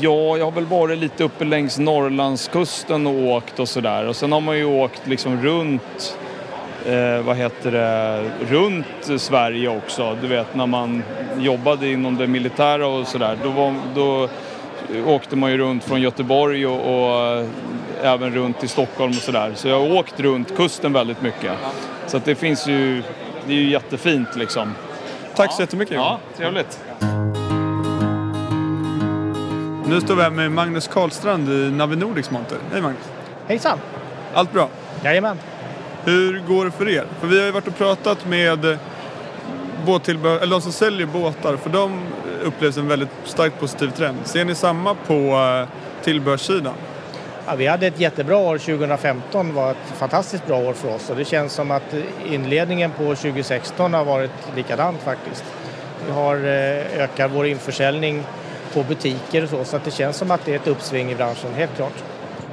[0.00, 4.06] ja, jag har väl varit lite uppe längs Norrlandskusten och åkt och sådär.
[4.06, 6.18] Och sen har man ju åkt liksom runt
[6.86, 10.16] eh, vad heter det, runt Sverige också.
[10.20, 11.02] Du vet när man
[11.38, 13.38] jobbade inom det militära och sådär.
[13.42, 14.28] Då, då
[15.06, 17.46] åkte man ju runt från Göteborg och, och
[18.02, 19.52] även runt i Stockholm och sådär.
[19.54, 21.52] Så jag har åkt runt kusten väldigt mycket.
[22.06, 23.02] Så att det finns ju,
[23.46, 24.74] det är ju jättefint liksom.
[25.34, 26.80] Tack så jättemycket Ja, trevligt.
[29.86, 32.58] Nu står vi här med Magnus Karlstrand i Navi Nordics monter.
[32.72, 33.02] Hej Magnus!
[33.46, 33.78] Hejsan!
[34.34, 34.68] Allt bra?
[35.04, 35.38] Jajamän!
[36.08, 37.04] Hur går det för er?
[37.20, 38.78] För vi har ju varit och pratat med
[39.86, 42.00] båttillbehör, eller de som säljer båtar, för de
[42.42, 44.16] upplevs en väldigt starkt positiv trend.
[44.24, 45.66] Ser ni samma på
[46.02, 46.74] tillbehörssidan?
[47.46, 51.16] Ja, vi hade ett jättebra år 2015, var ett fantastiskt bra år för oss och
[51.16, 51.94] det känns som att
[52.30, 55.44] inledningen på 2016 har varit likadant faktiskt.
[56.06, 58.24] Vi har eh, ökat vår införsäljning
[58.74, 61.14] på butiker och så, så att det känns som att det är ett uppsving i
[61.14, 62.04] branschen, helt klart.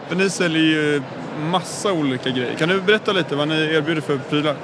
[0.07, 1.01] För ni säljer ju
[1.39, 2.55] massa olika grejer.
[2.59, 4.55] Kan du berätta lite vad ni erbjuder för prylar?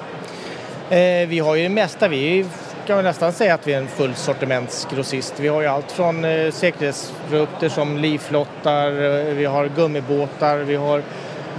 [0.90, 2.08] Eh, vi har ju det mesta.
[2.08, 2.46] Vi
[2.88, 5.34] kan väl nästan säga att vi är en full sortimentsgrossist.
[5.40, 11.04] Vi har ju allt från eh, säkerhetsprodukter som livflottar, eh, vi har gummibåtar, vi har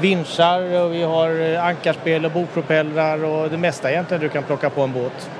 [0.00, 4.70] vinschar och vi har eh, ankarspel och bogpropellrar och det mesta egentligen du kan plocka
[4.70, 5.30] på en båt.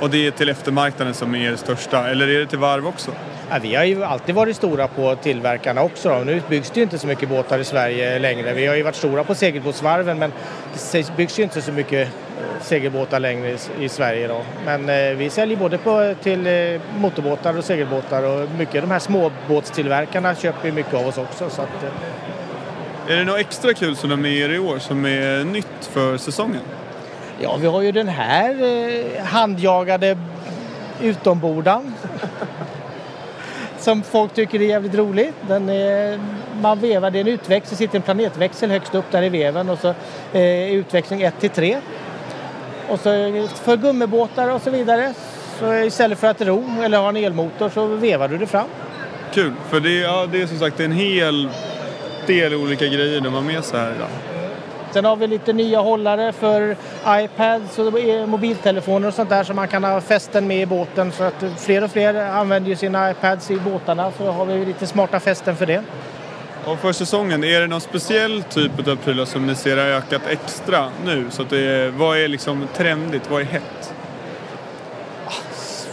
[0.00, 3.10] Och det är till eftermarknaden som är det största, eller är det till varv också?
[3.50, 6.08] Ja, vi har ju alltid varit stora på tillverkarna också.
[6.08, 6.24] Då.
[6.24, 8.52] Nu byggs det ju inte så mycket båtar i Sverige längre.
[8.52, 10.32] Vi har ju varit stora på segelbåtsvarven men
[10.92, 12.08] det byggs ju inte så mycket
[12.60, 14.28] segelbåtar längre i, Sverige.
[14.28, 14.42] Då.
[14.64, 18.98] Men eh, vi säljer både på, till eh, motorbåtar och segelbåtar och mycket de här
[18.98, 21.50] småbåtstillverkarna köper ju mycket av oss också.
[21.50, 23.12] Så att, eh.
[23.12, 26.60] Är det något extra kul som de är i år som är nytt för säsongen?
[27.40, 30.18] Ja, vi har ju den här eh, handjagade
[31.00, 31.94] utombordan
[33.84, 35.32] som folk tycker är jävligt rolig.
[35.48, 36.20] Den är,
[36.60, 39.70] man vevar, det är en utväxel, det sitter en planetväxel högst upp där i veven
[39.70, 39.94] och så
[40.32, 41.78] eh, utväxling 1 till 3.
[42.88, 43.10] Och så
[43.54, 45.14] för gummibåtar och så vidare,
[45.58, 48.66] så istället för att ro eller ha en elmotor så vevar du det fram.
[49.34, 51.48] Kul, för det, ja, det är som sagt en hel
[52.26, 54.33] del olika grejer de har med sig här idag.
[54.94, 56.76] Sen har vi lite nya hållare för
[57.06, 61.12] iPads och e- mobiltelefoner och sånt där som man kan ha fästen med i båten.
[61.12, 64.86] Så att fler och fler använder ju sina iPads i båtarna så har vi lite
[64.86, 65.82] smarta fästen för det.
[66.64, 70.22] Och för säsongen, är det någon speciell typ av prylar som ni ser har ökat
[70.28, 71.26] extra nu?
[71.30, 73.30] Så att det vad är liksom trendigt?
[73.30, 73.93] Vad är hett?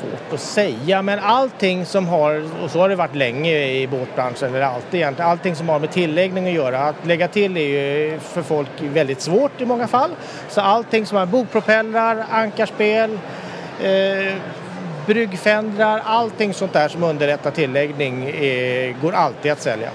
[0.01, 4.55] Svårt att säga, men allting som har, och så har det varit länge i båtbranschen,
[4.55, 6.79] eller alltid egentligen, allting som har med tilläggning att göra.
[6.79, 10.11] Att lägga till är ju för folk väldigt svårt i många fall.
[10.49, 13.19] Så allting som har bogpropellrar, ankarspel,
[13.83, 14.33] eh,
[15.05, 19.89] bryggfändrar, allting sånt där som underlättar tilläggning eh, går alltid att sälja.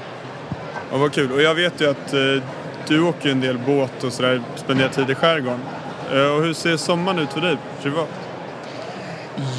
[0.91, 1.33] Ja, vad kul.
[1.33, 2.43] Och jag vet ju att eh,
[2.89, 5.61] du åker en del båt och sådär, spenderar tid i skärgården.
[6.13, 8.26] Eh, och hur ser sommaren ut för dig privat?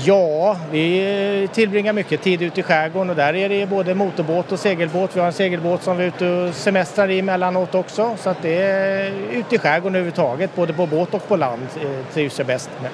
[0.06, 4.60] Ja, vi tillbringar mycket tid ute i skärgården och där är det både motorbåt och
[4.60, 5.16] segelbåt.
[5.16, 8.18] Vi har en segelbåt som vi är ute och semestrar i emellanåt också.
[8.20, 12.14] Så att det är ute i skärgården överhuvudtaget, både på båt och på land, eh,
[12.14, 12.92] trivs jag bäst med.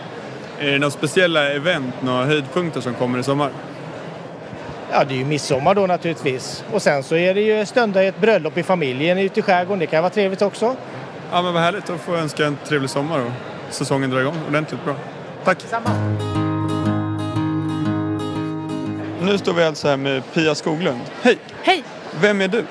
[0.67, 3.49] Är det några speciella event, några höjdpunkter som kommer i sommar?
[4.91, 6.63] Ja, det är ju midsommar då naturligtvis.
[6.71, 9.79] Och sen så är det ju stunda ett bröllop i familjen ute i skärgården.
[9.79, 10.75] Det kan vara trevligt också.
[11.31, 13.31] Ja, men vad härligt att få önska en trevlig sommar och
[13.69, 14.95] säsongen drar igång ordentligt bra.
[15.43, 15.61] Tack!
[15.61, 16.52] Samma.
[19.23, 20.99] Nu står vi alltså här med Pia Skoglund.
[21.21, 21.37] Hej!
[21.61, 21.83] Hej!
[22.21, 22.65] Vem är du?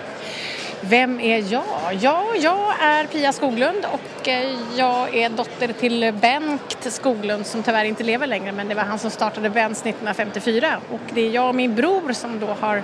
[0.80, 1.64] Vem är jag?
[2.00, 7.84] Ja, jag är Pia Skoglund och eh, jag är dotter till Bengt Skoglund som tyvärr
[7.84, 11.48] inte lever längre men det var han som startade Benz 1954 och det är jag
[11.48, 12.82] och min bror som då har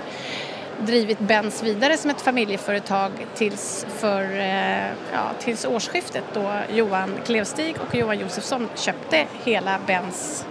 [0.81, 7.75] drivit Benz vidare som ett familjeföretag tills, för, eh, ja, tills årsskiftet då Johan Klevstig
[7.87, 10.45] och Johan Josefsson köpte hela Benz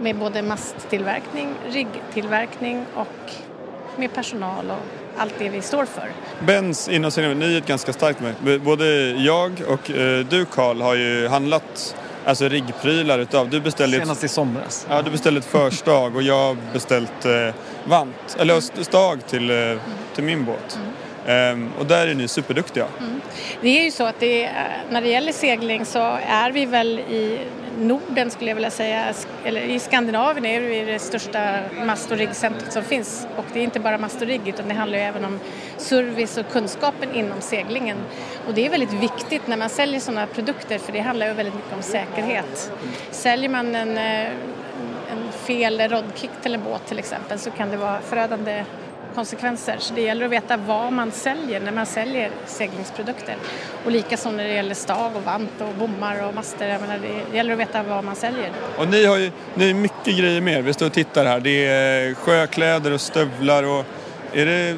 [0.00, 3.30] med både masttillverkning, riggtillverkning och
[3.96, 6.08] med personal och allt det vi står för.
[6.46, 8.58] Benz inom sin ni är ett ganska starkt märke.
[8.58, 13.50] Både jag och eh, du Karl har ju handlat alltså riggprylar utav.
[13.50, 14.86] Du beställde Senast i somras.
[14.90, 19.50] Ja, du beställde ett förstag och jag har beställt eh, vant, eller st- stag till,
[19.50, 19.56] eh,
[20.14, 20.76] till min båt.
[20.76, 20.92] Ehm,
[21.26, 22.86] Ehm, och där är ni superduktiga.
[23.00, 23.20] Mm.
[23.60, 24.52] Det är ju så att det, eh,
[24.90, 27.38] när det gäller segling så är vi väl i
[27.78, 32.72] Norden skulle jag vilja säga, eller i Skandinavien är vi det största mast och riggcentret
[32.72, 33.26] som finns.
[33.36, 35.40] Och det är inte bara mast och rigg utan det handlar ju även om
[35.76, 37.96] service och kunskapen inom seglingen.
[38.46, 41.54] Och det är väldigt viktigt när man säljer sådana produkter för det handlar ju väldigt
[41.54, 42.72] mycket om säkerhet.
[43.10, 44.26] Säljer man en, eh,
[45.12, 48.64] en fel rodkick till en båt till exempel så kan det vara förödande
[49.12, 49.76] konsekvenser.
[49.78, 53.36] Så det gäller att veta vad man säljer när man säljer seglingsprodukter.
[53.84, 56.68] Och likaså när det gäller stag och vant och bommar och master.
[56.68, 56.98] Jag menar,
[57.30, 58.50] det gäller att veta vad man säljer.
[58.78, 60.62] Och ni har ju ni har mycket grejer med er.
[60.62, 61.40] Vi står och tittar här.
[61.40, 63.84] Det är sjökläder och stövlar och
[64.32, 64.76] är det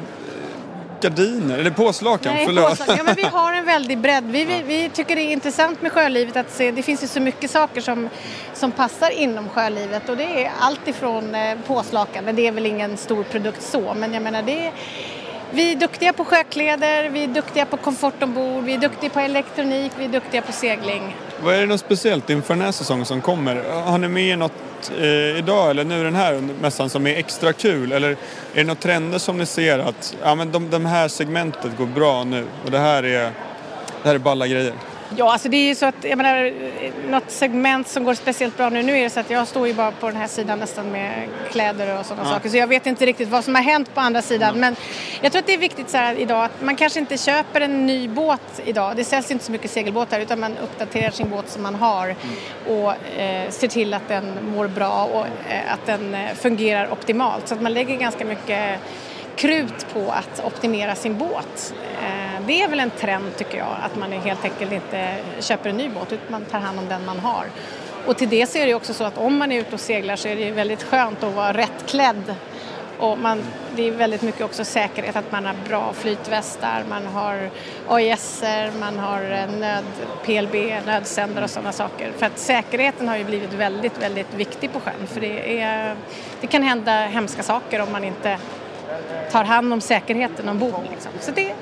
[1.01, 1.57] gardiner?
[1.59, 2.33] Eller påslakan?
[2.33, 2.69] Nej, Förlåt.
[2.69, 2.97] påslag.
[2.99, 4.23] Ja, men vi har en väldig bredd.
[4.27, 7.19] Vi, vi, vi tycker det är intressant med sjölivet att se, det finns ju så
[7.19, 8.09] mycket saker som,
[8.53, 12.65] som passar inom sjölivet och det är allt ifrån eh, påslakan, men det är väl
[12.65, 14.71] ingen stor produkt så, men jag menar det
[15.55, 19.19] vi är duktiga på sjökläder, vi är duktiga på komfort ombord, vi är duktiga på
[19.19, 21.15] elektronik, vi är duktiga på segling.
[21.43, 23.63] Vad är det något speciellt inför den här säsongen som kommer?
[23.85, 27.53] Har ni med er något eh, idag eller nu den här mässan som är extra
[27.53, 27.91] kul?
[27.91, 28.17] Eller är
[28.53, 32.23] det några trender som ni ser att ja, men de, de här segmentet går bra
[32.23, 33.31] nu och det här är,
[34.03, 34.73] det här är balla grejer?
[35.17, 36.53] Ja, alltså det är ju så att, jag menar,
[37.09, 39.73] något segment som går speciellt bra nu, nu är det så att jag står ju
[39.73, 42.33] bara på den här sidan nästan med kläder och sådana Ja.
[42.33, 44.59] saker, så jag vet inte riktigt vad som har hänt på andra sidan.
[44.59, 44.75] Men
[45.21, 47.85] jag tror att det är viktigt så här idag att man kanske inte köper en
[47.85, 48.93] ny båt idag.
[48.95, 52.15] Det säljs inte så mycket segelbåtar utan man uppdaterar sin båt som man har
[52.67, 57.47] och eh, ser till att den mår bra och eh, att den eh, fungerar optimalt.
[57.47, 58.79] Så att man lägger ganska mycket
[59.35, 61.73] krut på att optimera sin båt.
[62.01, 65.77] Eh, det är väl en trend tycker jag, att man helt enkelt inte köper en
[65.77, 67.45] ny båt utan man tar hand om den man har.
[68.05, 70.15] Och till det så är det också så att om man är ute och seglar
[70.15, 72.35] så är det ju väldigt skönt att vara rätt klädd.
[72.99, 73.43] Och man,
[73.75, 77.49] det är väldigt mycket också säkerhet, att man har bra flytvästar, man har
[77.87, 78.43] AIS,
[78.79, 79.83] man har eh, nöd,
[80.25, 82.11] PLB, nödsändare och sådana saker.
[82.17, 85.07] För att säkerheten har ju blivit väldigt, väldigt viktig på sjön.
[85.07, 85.95] För det, är,
[86.41, 88.37] det kan hända hemska saker om man inte
[89.31, 90.83] tar hand om säkerheten ombord.
[90.91, 91.11] Liksom.
[91.19, 91.53] Så det,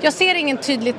[0.00, 0.96] jag ser ingen tydligt,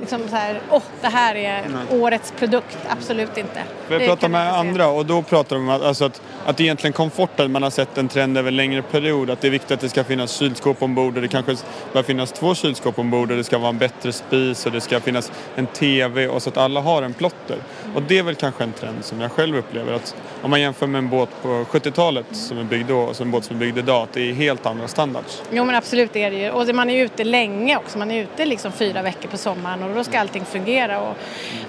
[0.00, 2.00] liksom så här, åh, det här är Nej.
[2.00, 2.78] årets produkt.
[2.88, 3.62] Absolut inte.
[3.88, 6.92] För jag pratar med andra och då pratar de om att, alltså att, att egentligen
[6.92, 9.80] komforten, man har sett en trend över en längre period, att det är viktigt att
[9.80, 11.56] det ska finnas kylskåp ombord och det kanske
[11.92, 15.00] bör finnas två kylskåp ombord och det ska vara en bättre spis och det ska
[15.00, 17.56] finnas en TV och så att alla har en plotter.
[17.94, 20.86] Och det är väl kanske en trend som jag själv upplever att om man jämför
[20.86, 23.78] med en båt på 70-talet som är byggd då och en båt som är byggd
[23.78, 25.42] idag, att det är helt andra standards.
[25.50, 26.50] Jo men absolut det är det ju.
[26.50, 27.98] Och man är ute länge också.
[27.98, 31.00] Man är ute liksom fyra veckor på sommaren och då ska allting fungera.
[31.00, 31.16] Och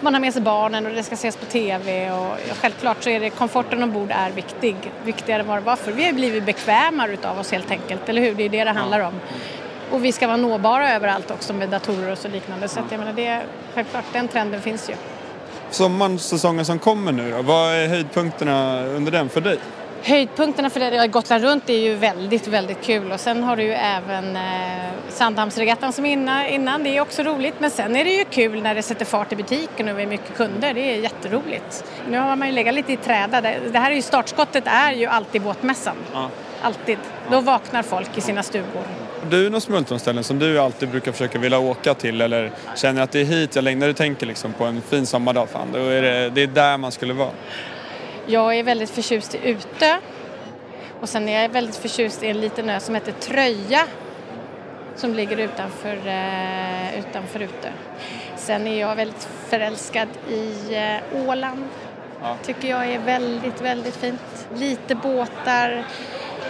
[0.02, 2.12] man har med sig barnen och det ska ses på TV.
[2.12, 4.76] Och självklart så är det komforten ombord är viktig.
[5.04, 8.10] Viktigare än vad det var för Vi har blivit bekvämare utav oss helt enkelt.
[8.10, 8.36] Eller hur?
[8.36, 9.14] Det är det det handlar om.
[9.92, 12.68] Och vi ska vara nåbara överallt också med datorer och så liknande.
[12.68, 14.94] Så att jag menar det är självklart, den trenden finns ju.
[15.70, 19.60] Sommarsäsongen som kommer nu då, vad är höjdpunkterna under den för dig?
[20.04, 23.74] Höjdpunkterna för det, Gotland runt är ju väldigt, väldigt kul och sen har du ju
[23.74, 24.42] även eh,
[25.10, 28.76] Sandhamnsregattan som innan, innan, det är också roligt men sen är det ju kul när
[28.76, 31.84] det sätter fart i butiken och vi är mycket kunder, det är jätteroligt.
[32.10, 34.92] Nu har man ju legat lite i träda, det, det här är ju startskottet är
[34.92, 35.96] ju alltid båtmässan.
[36.62, 36.98] Alltid.
[37.32, 38.84] Då vaknar folk i sina stugor.
[39.30, 43.22] Du några smultronställen som du alltid brukar försöka vilja åka till eller känner att det
[43.22, 43.80] är hit jag längtar?
[43.80, 46.78] När du tänker liksom på en fin sommardag, fan, då är det, det är där
[46.78, 47.32] man skulle vara.
[48.26, 49.98] Jag är väldigt förtjust i Utö
[51.02, 53.88] och sen är jag väldigt förtjust i en liten ö som heter Tröja
[54.96, 57.70] som ligger utanför, eh, utanför Utö.
[58.38, 61.64] Sen är jag väldigt förälskad i eh, Åland.
[62.44, 64.48] Tycker jag är väldigt, väldigt fint.
[64.56, 65.86] Lite båtar.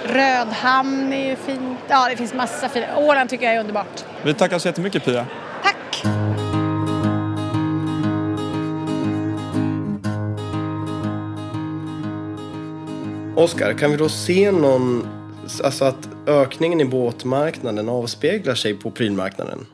[0.03, 1.79] Rödhamn är ju fint.
[1.88, 2.97] Ja, det finns massa fina.
[2.97, 4.05] Åland tycker jag är underbart.
[4.23, 5.25] Vi tackar så jättemycket Pia.
[13.41, 15.08] Oskar, kan vi då se någon,
[15.63, 19.65] alltså att ökningen i båtmarknaden avspeglar sig på prylmarknaden?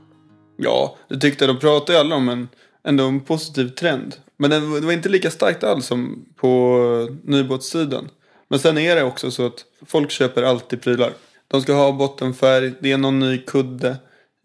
[0.58, 1.56] Ja, det tyckte jag.
[1.56, 2.48] de pratade ju alla om en,
[2.84, 4.16] ändå en positiv trend.
[4.38, 6.80] Men den, det var inte lika starkt alls som på
[7.24, 8.10] nybåtssidan.
[8.48, 11.14] Men sen är det också så att folk köper alltid prylar.
[11.48, 13.98] De ska ha bottenfärg, det är någon ny kudde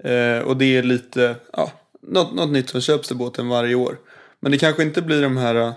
[0.04, 3.98] eh, och det är lite, ja, något, något nytt som köps till båten varje år.
[4.40, 5.72] Men det kanske inte blir de här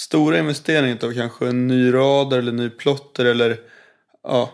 [0.00, 3.56] stora investeringen av kanske en ny radar eller ny plotter eller
[4.22, 4.52] ja,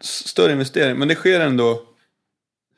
[0.00, 0.98] större investering.
[0.98, 1.82] Men det sker ändå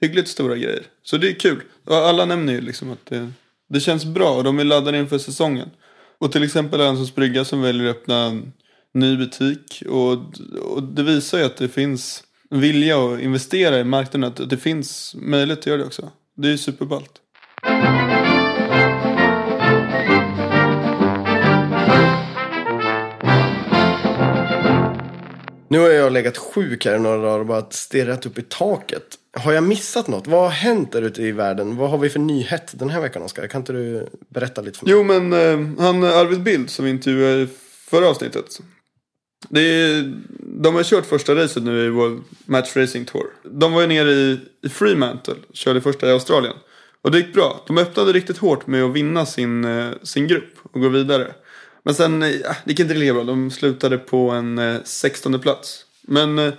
[0.00, 0.82] hyggligt stora grejer.
[1.02, 1.62] Så det är kul.
[1.84, 3.30] Alla nämner ju liksom att det,
[3.68, 5.70] det känns bra och de är laddade inför säsongen.
[6.18, 8.52] Och till exempel Önssons brygga som väljer att öppna en
[8.94, 9.82] ny butik.
[9.88, 10.12] Och,
[10.62, 14.32] och det visar ju att det finns vilja att investera i marknaden.
[14.32, 16.10] Att det finns möjlighet att göra det också.
[16.36, 17.20] Det är ju superballt.
[25.68, 29.02] Nu har jag legat sjuk här i några dagar och bara stirrat upp i taket.
[29.32, 30.26] Har jag missat något?
[30.26, 31.76] Vad har hänt där ute i världen?
[31.76, 33.46] Vad har vi för nyhet den här veckan, Oskar?
[33.46, 34.92] Kan inte du berätta lite för mig?
[34.92, 37.48] Jo men eh, han eh, Arvid Bild som vi intervjuade i
[37.90, 38.60] förra avsnittet.
[39.48, 43.26] Det är, de har kört första racet nu i World Match Racing Tour.
[43.44, 46.54] De var ju nere i, i Fremantle, körde första i Australien.
[47.02, 47.64] Och det gick bra.
[47.66, 51.34] De öppnade riktigt hårt med att vinna sin, eh, sin grupp och gå vidare.
[51.86, 53.24] Men sen, eh, ja, det gick inte lika bra.
[53.24, 55.84] De slutade på en eh, 16 plats.
[56.02, 56.52] Men, eh,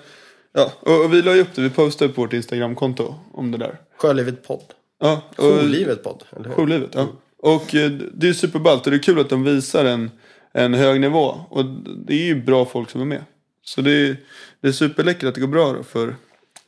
[0.53, 1.61] ja, och, och vi la ju upp det.
[1.61, 3.79] Vi postade upp på vårt Instagramkonto om det där.
[3.97, 4.63] Sjölivet podd.
[4.99, 6.55] Ja, och- Jourlivet podd, eller hur?
[6.55, 7.07] Jourlivet, ja.
[7.37, 10.11] Och eh, det är superballt och det är kul att de visar en,
[10.53, 11.39] en hög nivå.
[11.49, 11.65] Och
[12.05, 13.23] det är ju bra folk som är med.
[13.63, 14.17] Så det är,
[14.61, 16.15] det är superläckert att det går bra då för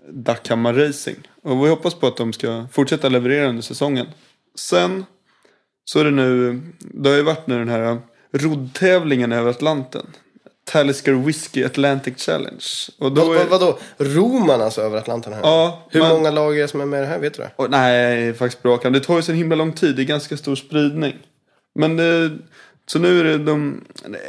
[0.10, 1.18] Dackhammar Racing.
[1.44, 4.08] Och vi hoppas på att de ska fortsätta leverera under säsongen.
[4.56, 5.06] Sen
[5.86, 7.98] så är det nu, det har ju varit nu den här
[8.32, 10.06] roddtävlingen över Atlanten.
[10.66, 12.64] Talisker Whiskey Atlantic Challenge.
[13.00, 13.80] Och då är, vad, vadå?
[13.98, 15.42] Ror man alltså över Atlanten här?
[15.44, 17.20] Ja, Hur man- många lag är det som är med i det här?
[17.20, 17.52] Vet du det?
[17.56, 18.94] Och, nej, faktiskt bråkan.
[18.94, 19.96] Det tar ju så himla lång tid.
[19.96, 21.16] Det är ganska stor spridning.
[21.76, 22.32] Men det,
[22.86, 23.82] så nu är det de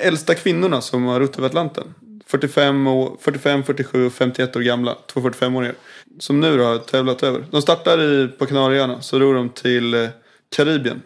[0.02, 1.94] äldsta kvinnorna som har rott över Atlanten.
[2.26, 4.96] 45, och, 45, 47 och 51 år gamla.
[5.12, 5.74] Två 45-åringar.
[6.18, 7.44] Som nu har tävlat över.
[7.50, 9.00] De startar i, på Kanarieöarna.
[9.02, 10.08] Så ror de till eh,
[10.56, 11.02] Karibien.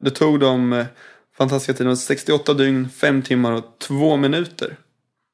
[0.00, 0.84] Det tog dem eh,
[1.38, 4.76] fantastiska tiden 68 dygn, 5 timmar och 2 minuter.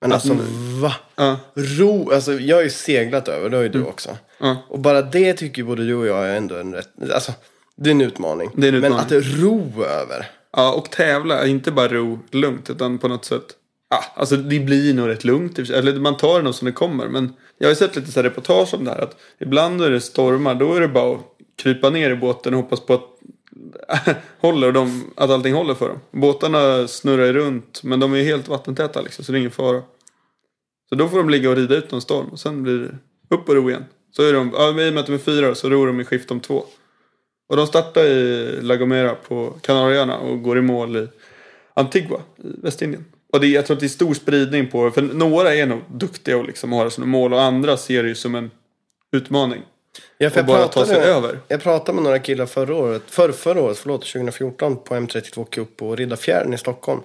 [0.01, 0.37] Men alltså
[0.83, 0.95] va?
[1.17, 4.17] Ja, Ro, alltså jag har ju seglat över, det har ju du också.
[4.39, 4.57] ja.
[4.69, 7.33] Och bara det tycker både du och jag är ändå en rätt, alltså
[7.77, 8.51] det är en utmaning.
[8.57, 9.19] Det är en Men utmaning.
[9.19, 10.27] att ro över.
[10.57, 11.47] Ja, och tävla.
[11.47, 13.45] Inte bara ro lugnt, utan på något sätt.
[13.91, 15.59] Ja, alltså det blir nog rätt lugnt.
[15.59, 17.09] Eller man tar det nog som det kommer.
[17.09, 18.99] Men jag har ju sett lite så här reportage om det här.
[18.99, 20.55] Att ibland är det stormar.
[20.55, 21.21] Då är det bara att
[21.57, 23.03] krypa ner i båten och hoppas på att
[24.41, 25.99] håller de, att allting håller för dem.
[26.11, 27.83] Båtarna snurrar ju runt.
[27.83, 29.25] Men de är ju helt vattentäta liksom.
[29.25, 29.83] Så det är ingen fara.
[30.89, 32.27] Så då får de ligga och rida ut någon storm.
[32.29, 33.85] Och sen blir det upp och ro igen.
[34.17, 36.05] Så är de, ja, i och med att de är fyra så ror de i
[36.05, 36.65] skift om två.
[37.49, 41.09] Och de startar i La Gomera på Kanarieöarna och går i mål i
[41.75, 43.05] Antigua i Västindien.
[43.33, 45.81] Och det, är- jag tror att det är stor spridning på För några är nog
[45.89, 48.51] duktiga och liksom har det som mål och andra ser det ju som en
[49.13, 49.63] utmaning.
[50.19, 51.39] Ja, Och jag bara ta sig över.
[51.49, 55.77] jag pratade med några killar förra året, för, förra året, förlåt, 2014 på M32 Cup
[55.77, 57.01] på Riddarfjärden i Stockholm.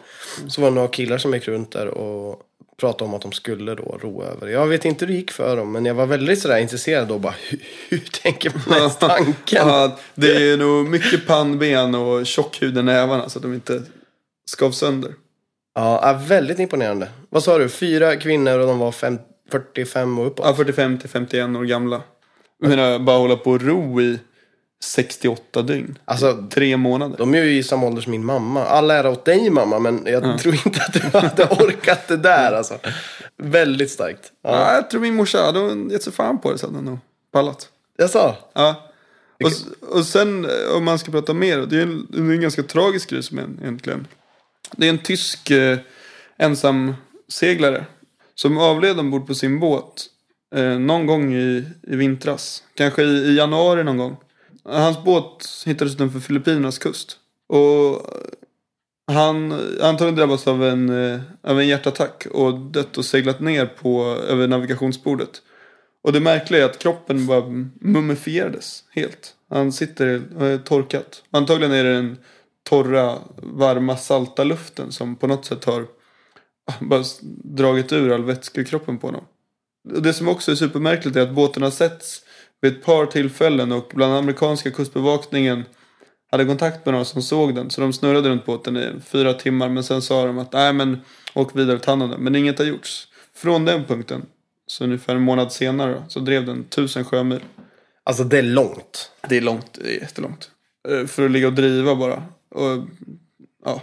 [0.48, 2.42] Så var det några killar som gick runt där och
[2.78, 4.48] pratade om att de skulle då ro över.
[4.48, 7.20] Jag vet inte hur det gick för dem, men jag var väldigt sådär intresserad då
[7.20, 7.60] bara, hur,
[7.90, 9.68] hur tänker man ens tanken?
[9.68, 13.84] Ja, det är nog mycket pannben och tjock hud i nävarna så att de inte
[14.46, 15.14] skavs sönder.
[15.76, 17.08] Ja, ja, väldigt imponerande.
[17.30, 19.20] Vad sa du, fyra kvinnor och de var fem,
[19.52, 20.46] 45 och uppåt?
[20.46, 22.02] Ja, 45 till 51 år gamla.
[22.60, 24.20] Jag menar, bara hålla på och ro i
[24.84, 25.98] 68 dygn.
[26.06, 27.18] Alltså, Tre månader.
[27.18, 28.66] de är ju i samma ålder som min mamma.
[28.66, 32.52] Alla ära åt dig mamma, men jag tror inte att du hade orkat det där
[32.54, 32.80] alltså.
[33.38, 34.32] Väldigt starkt.
[34.44, 34.50] Ja.
[34.52, 37.00] Ja, jag tror min morsa hade gett sig fan på det så hade hon nog
[37.32, 37.70] pallat.
[37.98, 38.36] Jag sa.
[38.54, 38.90] Ja.
[39.44, 39.52] Och,
[39.98, 41.58] och sen eh, om man ska prata mer.
[41.58, 44.08] Det är en, det är en ganska tragisk grej som är egentligen.
[44.72, 45.78] Det är en tysk eh,
[46.38, 47.86] ensamseglare.
[48.36, 50.06] Som avled ombord på sin båt.
[50.56, 52.64] Eh, någon gång i, i vintras.
[52.74, 54.18] Kanske i, i januari någon gång.
[54.64, 57.18] Hans båt hittades utanför Filippinernas kust.
[57.48, 63.40] Och eh, han antagligen drabbats av en, eh, av en hjärtattack och dött och seglat
[63.40, 65.42] ner på, över navigationsbordet.
[66.04, 67.44] Och det märkliga är att kroppen bara
[67.80, 69.34] mumifierades helt.
[69.50, 71.24] Han sitter och är torkat.
[71.32, 72.18] Antagligen är det den
[72.64, 75.82] torra, varma, salta luften som på något sätt har
[76.66, 77.04] ah, bara
[77.44, 79.24] dragit ur all vätska i kroppen på honom.
[79.86, 82.22] Det som också är supermärkligt är att båten har setts
[82.62, 85.64] vid ett par tillfällen och bland amerikanska kustbevakningen
[86.32, 87.70] hade kontakt med några som såg den.
[87.70, 90.98] Så de snurrade runt båten i fyra timmar men sen sa de att nej men
[91.34, 92.24] åk vidare ta om den.
[92.24, 93.08] Men inget har gjorts.
[93.36, 94.26] Från den punkten,
[94.68, 97.44] så ungefär en månad senare så drev den tusen sjömil.
[98.04, 99.12] Alltså det är långt.
[99.30, 100.50] Det är långt, det är jättelångt.
[100.90, 102.24] Eh, För att ligga och driva bara.
[102.52, 102.86] Och,
[103.66, 103.82] ja,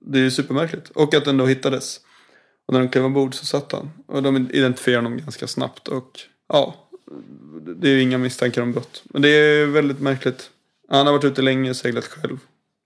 [0.00, 0.90] det är ju supermärkligt.
[0.90, 2.00] Och att den då hittades.
[2.72, 3.90] Och när de klev ombord så satt han.
[4.06, 5.88] Och de identifierade honom ganska snabbt.
[5.88, 6.74] Och ja,
[7.76, 9.02] det är ju inga misstankar om brott.
[9.04, 10.50] Men det är väldigt märkligt.
[10.88, 12.38] Han har varit ute länge och seglat själv.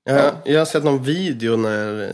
[0.04, 2.12] Jag, jag har sett någon video när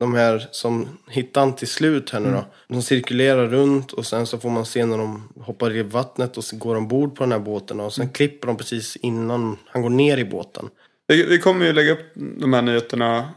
[0.00, 2.44] de här som hittar han till slut här nu då.
[2.68, 6.44] De cirkulerar runt och sen så får man se när de hoppar i vattnet och
[6.44, 9.90] så går ombord på den här båten och sen klipper de precis innan han går
[9.90, 10.68] ner i båten.
[11.06, 13.30] Vi, vi kommer ju lägga upp de här nyheterna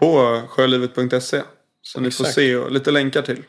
[0.00, 1.42] på sjölivet.se.
[1.82, 3.42] Så ni får se och lite länkar till.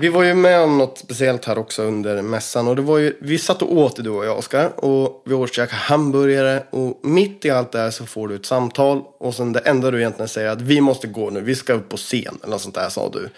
[0.00, 2.68] Vi var ju med om något speciellt här också under mässan.
[2.68, 4.84] Och det var ju, vi satt och åt du och jag Oskar.
[4.84, 6.62] Och vi åtkäkade hamburgare.
[6.70, 9.02] Och mitt i allt det här så får du ett samtal.
[9.18, 11.40] Och sen det enda du egentligen säger är att vi måste gå nu.
[11.40, 12.38] Vi ska upp på scen.
[12.42, 13.30] Eller något sånt där sa du.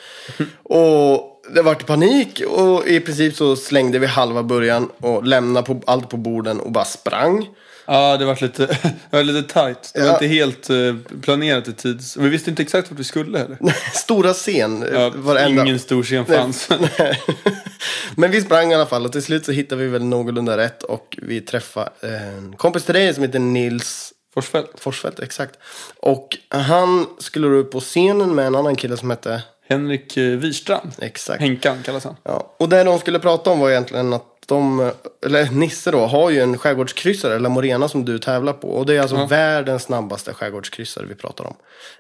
[0.63, 2.41] och det vart panik.
[2.49, 4.91] Och i princip så slängde vi halva början.
[5.01, 7.49] Och lämnade på, allt på borden och bara sprang.
[7.87, 8.67] Ja, det var lite,
[9.11, 9.91] det var lite tajt.
[9.95, 10.13] Det var Ja.
[10.15, 12.03] inte helt eh, planerat i tid.
[12.19, 13.59] Vi visste inte exakt vart vi skulle heller.
[13.95, 14.85] Stora scen.
[14.95, 16.69] Ja, varenda- ingen stor scen fanns.
[16.99, 17.23] Nej.
[18.17, 20.83] Men vi sprang i alla fall och till slut så hittade vi väl någorlunda rätt
[20.83, 24.71] och vi träffade en kompis till dig som heter Nils Forsfält.
[24.75, 25.59] Forsfält, exakt.
[25.97, 30.93] Och han skulle upp på scenen med en annan kille som hette Henrik eh, Wirstrand.
[30.99, 31.41] Exakt.
[31.41, 32.17] Henkan kallas han.
[32.23, 32.55] Ja.
[32.59, 34.91] Och det de skulle prata om var egentligen att de,
[35.27, 38.69] eller Nisse då, har ju en skärgårdskryssare, La Morena, som du tävlar på.
[38.69, 39.27] Och det är alltså Ja.
[39.27, 41.55] världens snabbaste skärgårdskryssare vi pratar om.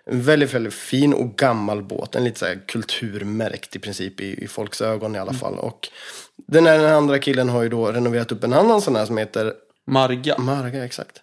[0.04, 2.14] En väldigt, väldigt fin och gammal båt.
[2.14, 5.54] En lite så här kulturmärkt i princip i, i folks ögon i alla fall.
[5.58, 5.88] Och
[6.46, 9.18] den, här, den andra killen har ju då renoverat upp en annan sån här som
[9.18, 9.52] heter
[9.86, 10.38] Marga.
[10.38, 11.16] Marga, exakt.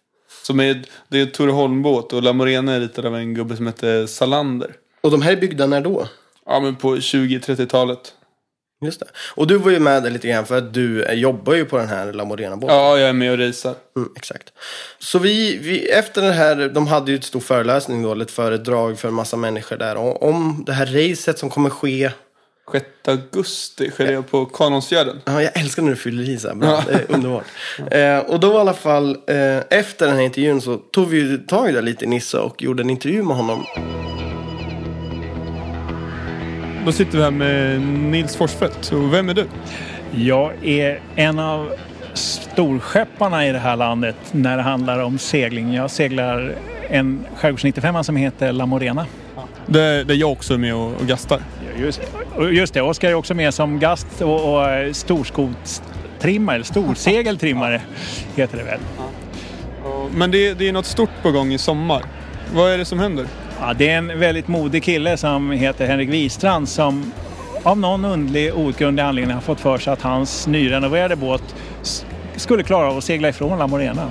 [0.44, 3.56] Som är, det är en Tore Holm-båt och La Morena är ritad av en gubbe
[3.56, 4.76] som heter Salander.
[5.02, 6.08] Och de här är byggda när då?
[6.46, 8.14] Ja, men på 20-30-talet.
[8.86, 9.08] Just det.
[9.36, 11.78] Och du var ju med där lite grann för att du eh, jobbar ju på
[11.78, 12.76] den här La Morena-båten.
[12.76, 13.76] Ja, jag är med och racear.
[13.98, 14.54] Mm, exakt.
[15.00, 19.00] Så vi, vi, efter det här, de hade ju ett stor föreläsning då, ett föredrag
[19.00, 22.12] för en massa människor där om, det här racet som kommer ske.
[22.72, 25.22] 6 augusti sker det på Kanonsfjärden.
[25.26, 26.84] Ja, jag älskar när du fyller i så här bra.
[26.88, 27.46] Det är underbart.
[27.92, 31.70] Eh, och då i alla fall, eh, efter den här intervjun så tog vi tag
[31.70, 33.66] i det lite i Nisse och gjorde en intervju med honom.
[36.86, 38.92] Då sitter vi här med Nils Forsfeldt.
[38.92, 39.48] Och vem är du?
[40.12, 41.74] Jag är en av
[42.14, 45.74] storskepparna i det här landet när det handlar om segling.
[45.74, 46.56] Jag seglar
[46.90, 49.06] en Skärgårds 95 som heter La Morena.
[49.66, 51.40] Där, där jag också är med och, och gastar.
[51.78, 52.02] Just,
[52.52, 57.82] just det, Oskar är också med som gast och, och storskotstrimmare, eller storsegeltrimmare
[58.36, 58.80] heter det väl.
[60.12, 62.04] Men det, det är något stort på gång i sommar.
[62.54, 63.26] Vad är det som händer?
[63.60, 67.12] Ja, det är en väldigt modig kille som heter Henrik Wistrand som
[67.64, 71.56] av någon underlig outgrundlig anledning har fått för sig att hans nyrenoverade båt
[72.36, 74.10] skulle klara av att segla ifrån La Morena.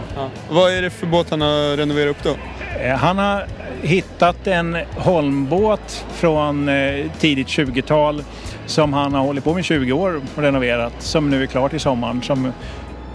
[0.51, 2.37] Vad är det för båt han har renoverat upp då?
[2.81, 3.47] Eh, Han har
[3.83, 8.25] hittat en Holmbåt från eh, tidigt 20-tal
[8.67, 11.69] som han har hållit på med i 20 år och renoverat som nu är klar
[11.69, 12.53] till sommaren som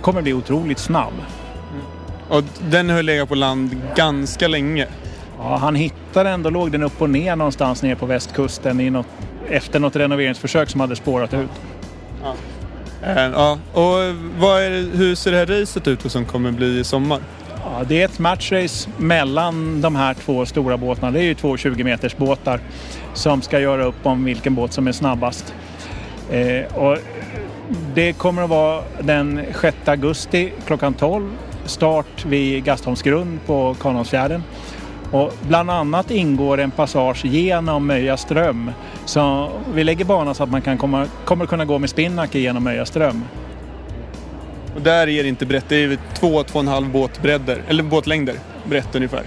[0.01, 1.13] kommer bli otroligt snabb.
[2.29, 4.87] Och den har legat på land ganska länge.
[5.39, 8.89] Ja, han hittade den, då låg den upp och ner någonstans nere på västkusten i
[8.89, 9.05] något,
[9.49, 11.49] efter något renoveringsförsök som hade spårat ut.
[13.03, 14.03] Eh, Ja, och
[14.61, 17.19] är hur ser det här racet ut som kommer bli i sommar?
[17.63, 21.11] Ja, det är ett matchrace mellan de här två stora båtarna.
[21.11, 22.59] Det är ju två 20 meters båtar
[23.13, 25.53] som ska göra upp om vilken båt som är snabbast.
[26.31, 26.97] Eh, och
[27.93, 31.31] det kommer att vara den 6 augusti klockan 12.
[31.65, 34.43] Start vid Gastholmsgrund på Kanonsfjärden.
[35.11, 38.71] Och bland annat ingår en passage genom Möja ström.
[39.05, 42.63] Så vi lägger banan så att man kan komma, kommer kunna gå med spinnaker genom
[42.63, 43.23] Möja ström.
[44.75, 47.83] Och där är det inte brett, det är två, två och en halv båtbredder, eller
[47.83, 48.35] båtlängder
[48.65, 49.23] brett ungefär.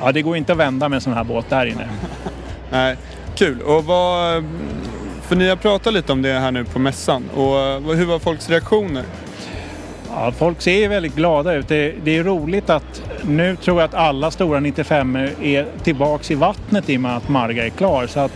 [0.00, 1.88] Ja, det går inte att vända med en sån här båt där inne.
[2.70, 2.96] Nej,
[3.34, 3.60] kul.
[3.60, 4.44] Och vad,
[5.22, 7.24] för ni har pratat lite om det här nu på mässan.
[7.34, 9.04] Och hur var folks reaktioner?
[10.16, 11.68] Ja, folk ser ju väldigt glada ut.
[11.68, 16.34] Det, det är roligt att nu tror jag att alla stora 95 är tillbaks i
[16.34, 18.06] vattnet i och med att Marga är klar.
[18.06, 18.32] Så att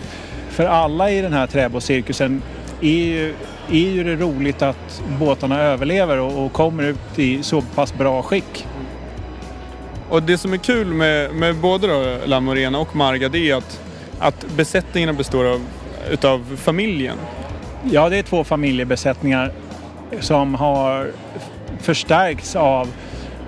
[0.51, 2.43] för alla i den här träbåtscirkusen
[2.81, 3.35] är ju,
[3.71, 8.23] är ju det roligt att båtarna överlever och, och kommer ut i så pass bra
[8.23, 8.67] skick.
[10.09, 13.57] Och det som är kul med, med både då La Morena och Marga det är
[13.57, 13.81] att,
[14.19, 15.61] att besättningarna består av
[16.11, 17.17] utav familjen.
[17.91, 19.53] Ja, det är två familjebesättningar
[20.21, 21.11] som har
[21.81, 22.89] förstärkts av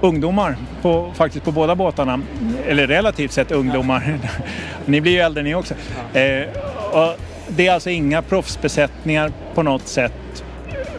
[0.00, 2.20] ungdomar på, faktiskt på båda båtarna.
[2.66, 4.18] Eller relativt sett ungdomar.
[4.86, 5.74] ni blir ju äldre ni också.
[6.14, 6.48] Eh,
[6.92, 7.16] och
[7.48, 10.44] det är alltså inga proffsbesättningar på något sätt.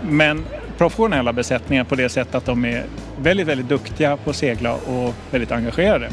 [0.02, 0.46] Men
[0.78, 2.86] professionella besättningar på det sättet att de är
[3.20, 6.10] väldigt, väldigt duktiga på att segla och väldigt engagerade.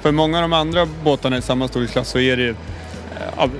[0.00, 3.50] För många av de andra båtarna i samma storleksklass så är det eh,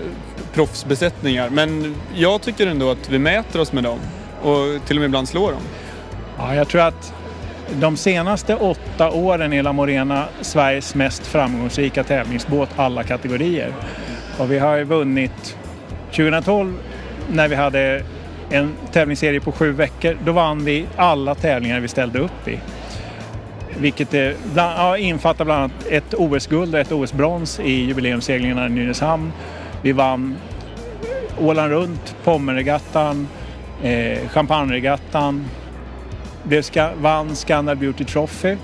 [0.54, 1.50] proffsbesättningar.
[1.50, 3.98] Men jag tycker ändå att vi mäter oss med dem
[4.42, 5.62] och till och med ibland slår dem.
[6.38, 7.14] Ja, jag tror att
[7.80, 13.72] de senaste åtta åren är La Morena Sveriges mest framgångsrika tävlingsbåt alla kategorier.
[14.38, 15.58] Och vi har ju vunnit
[16.10, 16.74] 2012
[17.32, 18.02] när vi hade
[18.50, 20.18] en tävlingsserie på sju veckor.
[20.24, 22.58] Då vann vi alla tävlingar vi ställde upp i.
[23.78, 28.70] Vilket är, bland, ja, infattar bland annat ett OS-guld och ett OS-brons i jubileumsseglingarna i
[28.70, 29.32] Nynäshamn.
[29.82, 30.36] Vi vann
[31.40, 33.28] Åland runt, Pommerregattan,
[33.82, 35.44] eh, Champagneregattan.
[36.48, 38.56] Det ska, vann Scandal Beauty Trophy.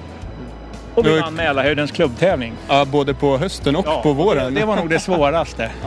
[0.95, 2.53] Och vi vann Mälarhöjdens klubbtävling.
[2.69, 4.55] Ja, både på hösten och Ja, på våren.
[4.55, 5.71] Det, det var nog det svåraste.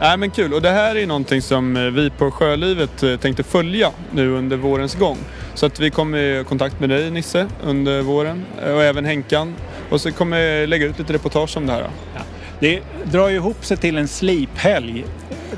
[0.00, 3.42] Nej men kul och det här är någonting som eh, vi på Sjölivet eh, tänkte
[3.42, 5.18] följa nu under vårens gång.
[5.54, 9.54] Så att vi kommer i kontakt med dig Nisse under våren eh, och även Henkan.
[9.90, 11.82] Och så kommer jag lägga ut lite reportage om det här.
[11.82, 12.20] då.
[12.60, 15.04] Det drar ju ihop sig till en sliphelg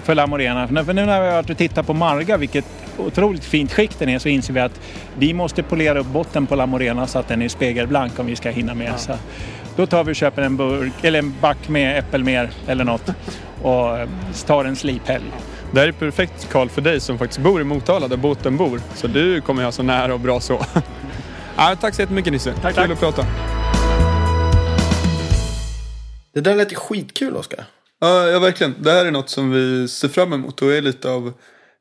[0.05, 0.69] för La Morena.
[0.69, 2.65] För nu när vi har varit och tittat på Marga, vilket
[2.99, 4.81] otroligt fint skick den är, så inser vi att
[5.19, 8.37] vi måste polera upp botten på La Morena så att den är spegelblank om vi
[8.37, 8.93] ska hinna med.
[8.97, 9.13] Så
[9.77, 13.13] då tar vi och köper en, burk, eller en back med äppelmer eller något
[13.63, 14.09] och eh,
[14.47, 15.25] tar en sliphelg.
[15.73, 18.81] Det här är perfekt Karl för dig som faktiskt bor i Motala där båten bor.
[18.95, 20.65] Så du kommer ha så nära och bra så.
[21.57, 22.53] ja, tack så jättemycket Nisse.
[22.63, 23.27] Tack, Kul att prata.
[26.37, 27.64] Det där lät ju skitkul, Oskar.
[28.01, 28.74] Ja, ja, verkligen.
[28.78, 31.32] Det här är något som vi ser fram emot och är lite av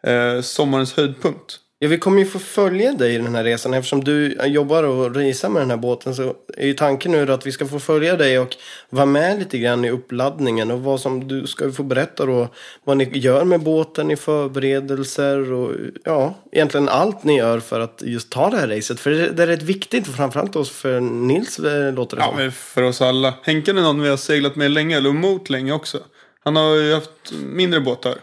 [0.04, 1.60] eh, sommarens höjdpunkt.
[1.80, 3.74] Ja, vi kommer ju få följa dig i den här resan.
[3.74, 7.46] Eftersom du jobbar och racear med den här båten så är ju tanken nu att
[7.46, 8.56] vi ska få följa dig och
[8.90, 10.72] vara med lite grann i uppladdningen.
[10.72, 12.48] Och vad som du ska få berätta då
[12.84, 15.72] vad ni gör med båten i förberedelser och
[16.04, 19.00] ja, egentligen allt ni gör för att just ta det här racet.
[19.00, 22.38] För det är rätt viktigt, framförallt oss för Nils eh, låter det Ja, som.
[22.38, 23.34] men för oss alla.
[23.44, 26.00] Henken är någon vi har seglat med länge, eller mot länge också.
[26.44, 28.16] Han har ju haft mindre båtar.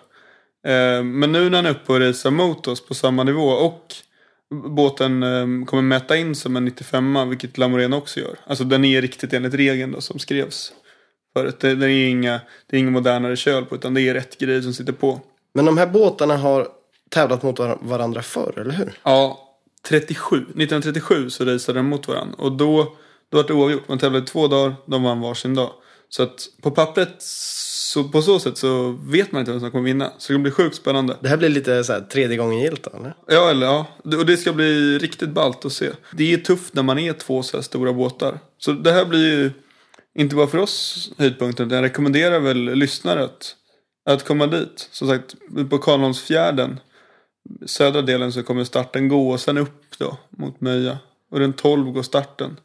[0.65, 3.95] Eh, men nu när han är uppe och racear mot oss på samma nivå och
[4.51, 8.39] båten eh, kommer mäta in som en 95 vilket Lamorena också gör.
[8.47, 10.73] Alltså den är riktigt enligt regeln då som skrevs
[11.37, 11.61] förut.
[11.61, 14.63] Det, det, är inga, det är ingen modernare köl på utan det är rätt grej
[14.63, 15.21] som sitter på.
[15.55, 16.69] Men de här båtarna har
[17.11, 18.99] tävlat mot var- varandra förr, eller hur?
[19.03, 19.49] Ja,
[19.89, 20.37] 37.
[20.37, 22.35] 1937 så raceade de mot varandra.
[22.39, 22.97] Och då,
[23.29, 23.89] då var det oavgjort.
[23.89, 25.71] Man tävlade två dagar, de vann varsin dag.
[26.09, 27.23] Så att på pappret,
[27.93, 30.13] så, på så sätt så vet man inte vem som kommer vinna.
[30.19, 31.17] Så det blir sjukt spännande.
[31.21, 33.15] Det här blir lite så här tredje gången gillt, eller?
[33.27, 33.87] Ja, eller ja.
[34.05, 35.91] Och det ska bli riktigt ballt att se.
[36.13, 38.39] Det är tufft när man är två så här stora båtar.
[38.59, 39.51] Så det här blir ju
[40.15, 41.71] inte bara för oss höjdpunkten.
[41.71, 43.55] Jag rekommenderar väl lyssnare att,
[44.07, 44.89] att komma dit.
[44.91, 45.35] Som sagt,
[45.71, 46.81] på Karlholmsfjärden.
[47.67, 50.99] Södra delen så kommer starten gå och sen upp då mot Möja.
[51.31, 52.57] Och den 12 går starten.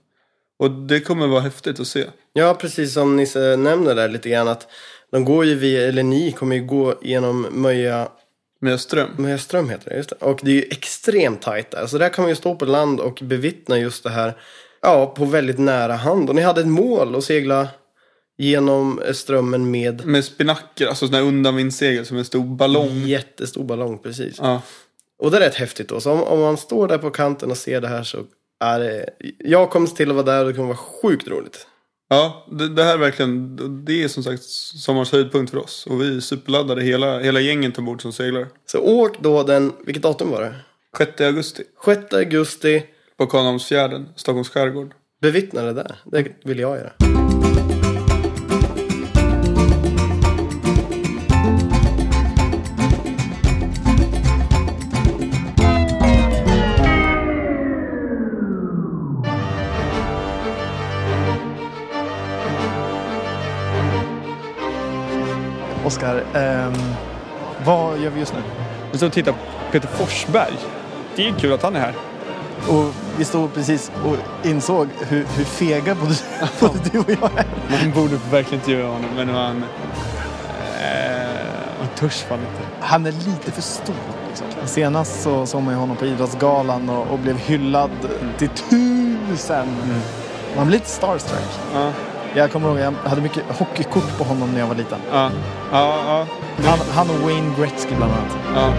[0.59, 2.05] Och det kommer vara häftigt att se.
[2.33, 4.67] Ja, precis som Nisse nämner där lite grann att
[5.11, 8.07] de går ju via, eller ni kommer ju gå genom Möja
[8.59, 9.09] Med ström.
[9.17, 10.15] Möjaström heter det, just det.
[10.15, 11.87] Och det är ju extremt tajt där.
[11.87, 14.37] Så där kan man ju stå på land och bevittna just det här.
[14.81, 16.29] Ja, på väldigt nära hand.
[16.29, 17.67] Och ni hade ett mål att segla
[18.37, 23.07] genom strömmen med Med spinacker, alltså sådana här undanvindssegel som en stor ballong.
[23.07, 24.35] jättestor ballong precis.
[24.37, 24.61] Ja.
[25.19, 25.99] Och det är rätt häftigt då.
[25.99, 28.17] Så om, om man står där på kanten och ser det här så
[28.59, 29.09] är det...
[29.39, 31.67] Jag kommer till att vara där och det kommer vara sjukt roligt.
[32.09, 33.55] Ja, det, det här är verkligen,
[33.85, 35.87] det är som sagt sommarens höjdpunkt för oss.
[35.89, 38.47] Och vi är superladdade, hela, hela gänget ombord som seglar.
[38.65, 40.55] Så åk då den, vilket datum var det?
[40.97, 42.83] 6 augusti 6 augusti.
[43.17, 44.93] på Karlholmsfjärden, Stockholms skärgård.
[45.21, 45.95] Bevittna det där.
[46.05, 47.06] Det vill jag göra.
[65.97, 66.73] Oskar, ehm,
[67.65, 68.39] vad gör vi just nu?
[68.91, 69.37] Vi står och tittar på
[69.71, 70.53] Peter Forsberg.
[71.15, 71.93] Det är kul att han är här.
[72.67, 76.15] Och vi stod precis och insåg hur, hur fega både,
[76.59, 77.45] både du och jag är.
[77.69, 79.63] Man borde verkligen intervjua honom, men han...
[80.81, 81.47] Eh,
[81.79, 82.69] han törs fan inte.
[82.79, 83.95] Han är lite för stor.
[84.27, 84.47] Liksom.
[84.65, 87.91] Senast så såg man ju honom på Idrottsgalan och, och blev hyllad
[88.37, 89.67] till tusen.
[90.55, 91.59] Man blir lite starstruck.
[91.73, 91.91] Ja,
[92.35, 94.99] Jag kommer ihåg, jag hade mycket hockeykort på honom när jag var liten.
[95.11, 95.31] ja,
[95.71, 96.03] ja.
[96.07, 96.27] ja.
[96.69, 98.37] Han, han och Wayne Gretzky bland annat.
[98.55, 98.73] ja.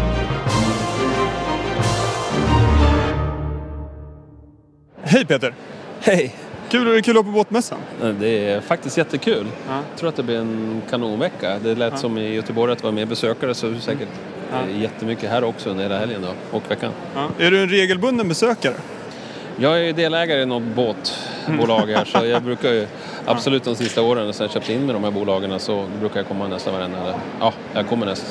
[5.03, 5.55] Hej Peter!
[6.01, 6.35] Hej!
[6.71, 7.79] Kul, kul att vara på båtmässan.
[8.21, 9.47] Det är faktiskt jättekul.
[9.69, 9.75] Ja.
[9.91, 11.59] Jag tror att det blir en kanonvecka.
[11.63, 14.09] Det lät som i Göteborg att det var mer besökare så det är säkert
[14.53, 16.93] eh, jättemycket här också under hela helgen då, och veckan.
[17.15, 17.29] Ja.
[17.39, 18.75] Är du en regelbunden besökare?
[19.57, 22.87] Jag är delägare i något båtbolag här så jag brukar ju
[23.31, 26.29] absolut de sista åren sen jag köpte in med de här bolagen så brukar jag
[26.29, 28.29] komma nästan varenda, eller, ja, jag kommer nästan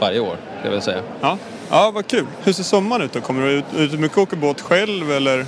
[0.00, 1.02] varje år, ska jag väl säga.
[1.20, 1.38] Ja.
[1.70, 2.26] Ja, vad kul.
[2.44, 3.20] Hur ser sommaren ut då?
[3.20, 5.46] Kommer du ut, ut mycket åka båt själv eller?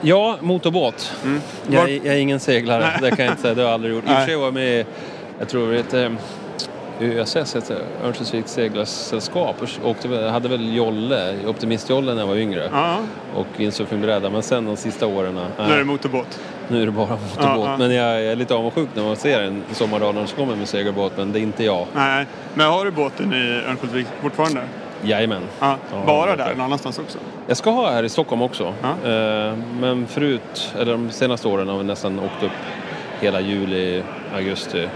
[0.00, 1.12] Ja, motorbåt.
[1.68, 3.54] Jag, Var- är- jag är ingen seglare, det kan jag inte säga.
[3.54, 4.04] Det har jag aldrig gjort.
[4.04, 4.86] I och för sig var jag med,
[5.38, 6.16] jag tror det heter
[7.00, 9.56] ÖSS, heter det, Örnsköldsviks seglarsällskap.
[9.82, 9.96] och
[10.30, 12.68] hade väl jolle, optimistjolle när jag var yngre.
[12.72, 12.96] Ja,
[13.34, 14.30] Och windsurfingbräda.
[14.30, 16.40] Men sen de sista åren, nej, nu är det motorbåt.
[16.68, 17.66] nu är det bara motorbåt.
[17.66, 17.76] Ja.
[17.78, 21.12] Men jag är lite avundsjuk när man ser en sommardag när de kommer med segelbåt.
[21.16, 21.86] Men det är inte jag.
[21.94, 24.60] Nej, men har du båten i Örnsköldsvik fortfarande?
[25.02, 25.42] Jajamän.
[25.60, 25.76] Ja,
[26.06, 27.18] bara där, någon annanstans också?
[27.46, 28.74] Jag ska ha här i Stockholm också.
[28.82, 29.10] Ja.
[29.10, 32.50] Eh, Men förut, eller de senaste åren har vi nästan åkt upp
[33.20, 34.02] hela juli,
[34.36, 34.88] augusti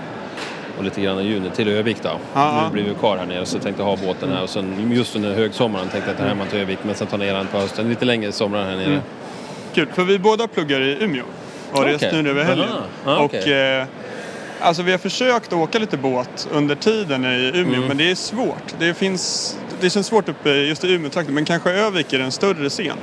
[0.78, 2.10] och lite grann i juni till Övik då.
[2.34, 2.64] Ja.
[2.64, 5.34] Nu blir vi kvar här nere så tänkte ha båten här och sen just under
[5.34, 7.88] högsommaren tänkte jag ta hem den till Övik men sen ta ner den på hösten.
[7.88, 8.84] Lite längre sommar här nere.
[8.86, 9.00] Mm.
[9.74, 11.24] Kul, för vi båda pluggar i Umeå.
[11.72, 12.68] Och har rest nu över helgen.
[13.06, 13.40] Okej.
[13.42, 13.86] Och eh,
[14.60, 17.88] alltså vi har försökt åka lite båt under tiden i Umeå, Mm.
[17.88, 18.74] men det är svårt.
[18.78, 22.68] Det, finns, det känns svårt uppe just i Umeå-trakten, men kanske Övik är en större
[22.68, 22.96] scen.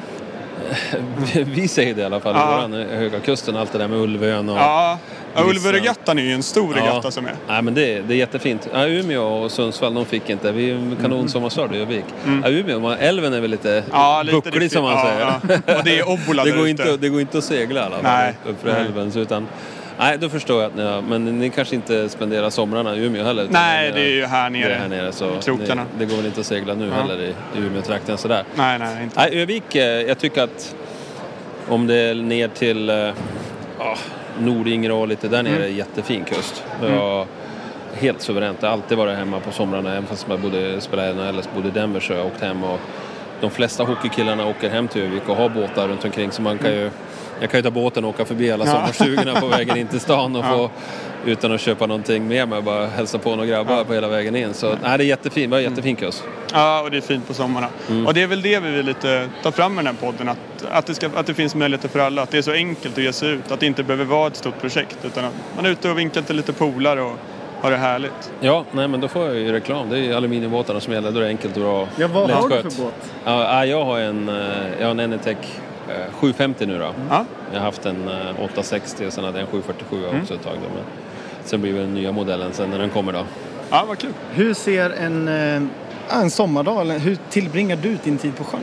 [1.46, 2.56] Vi säger det i alla fall, Ja.
[2.68, 4.58] våran Höga Kusten, allt det där med Ulvön och...
[4.58, 4.98] Ja,
[5.36, 7.12] ja Ulvöregattan är ju en stor regatta Ja.
[7.12, 7.34] som är.
[7.48, 8.68] Nej, men det, det är jättefint.
[8.74, 10.52] Ja, Umeå och Sundsvall, de fick inte.
[10.52, 12.06] Vi är en kanonsommarstad i Övik.
[12.44, 13.84] Ja, Umeå, älven är väl lite, Mm.
[13.92, 14.72] Ja, lite bucklig riktigt.
[14.72, 15.20] som man säger.
[15.20, 15.76] ja.
[15.78, 18.04] Och det är obbola det, går inte, det går inte att segla i alla fall
[18.04, 18.34] Nej.
[18.46, 18.82] upp för Nej.
[18.82, 19.12] älven.
[19.16, 19.48] Utan,
[20.00, 23.24] nej, då förstår jag att ni har, men ni kanske inte spenderar somrarna i Umeå
[23.24, 23.48] heller?
[23.50, 24.68] Nej, det är ju här nere.
[24.68, 25.86] Det är här nere så krokarna.
[25.98, 26.94] Det, det går väl inte att segla nu Ja.
[26.94, 27.28] heller i,
[27.58, 28.44] i Umeå-trakten sådär.
[28.56, 29.20] Nej, nej, inte.
[29.20, 30.76] Nej, Övik, eh, jag tycker att
[31.70, 32.96] om det är ner till eh,
[33.80, 33.98] ja,
[34.40, 35.76] Nordingrå och lite där nere, Mm.
[35.78, 36.64] jättefin kust.
[36.82, 37.26] Det var
[37.94, 38.58] helt suveränt.
[38.62, 41.68] Jag har alltid varit hemma på somrarna, även fast jag bodde, spelade i NHL, bodde
[41.68, 42.64] i Denver så har jag åkt hem.
[42.64, 42.80] Och
[43.42, 46.72] de flesta hockeykillarna åker hem till Övik och har båtar runt omkring så man kan
[46.72, 46.90] ju
[47.42, 48.72] jag kan ju ta båten och åka förbi alla Ja.
[48.72, 50.50] sommarstugorna på vägen in till stan och Ja.
[50.50, 50.70] få
[51.26, 54.54] utan att köpa någonting med mig bara hälsa på några grabbar på hela vägen in.
[54.54, 56.24] Så nej, det är jättefint, det var jättefin kust.
[56.54, 57.68] Ja, och det är fint på sommarna.
[57.90, 58.08] Mm.
[58.08, 60.30] Och det är väl det vi vill lite ta fram med den här podden.
[60.30, 60.38] Att,
[60.72, 62.22] att, det ska, att det finns möjligheter för alla.
[62.22, 63.52] Att det är så enkelt att ge sig ut.
[63.52, 64.98] Att det inte behöver vara ett stort projekt.
[65.04, 67.16] Utan att man är ute och vinkar till lite polare och
[67.62, 68.32] har det härligt.
[68.42, 69.90] Ja, nej men då får jag ju reklam.
[69.90, 71.12] Det är ju aluminiumbåtarna som gäller.
[71.12, 71.88] Då är det enkelt och bra.
[71.98, 72.94] Ja, vad har du för båt?
[73.26, 74.36] Ja, ja, jag har en, eh,
[74.80, 75.38] jag har en Enetec
[76.12, 76.94] 750 nu då.
[77.10, 77.26] Ja.
[77.54, 80.22] Jag har haft en eh, 860 och sen hade jag en 747 Mm.
[80.22, 80.54] också ett tag.
[80.54, 80.84] Då, men
[81.46, 83.24] sen blir det den nya modellen sen när den kommer då.
[83.70, 84.12] Ja, vad kul.
[84.34, 85.62] Hur ser en, eh,
[86.22, 88.60] en sommardag, hur tillbringar du din tid på sjön?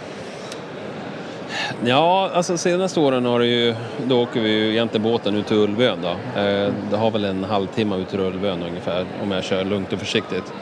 [1.84, 3.74] Ja, alltså senaste åren har det ju,
[4.06, 6.40] då åker vi ju egentligen båten ut till Ulvön då.
[6.40, 9.98] Eh, det har väl en halvtimme ut till Ulvön ungefär om jag kör lugnt och
[9.98, 10.52] försiktigt.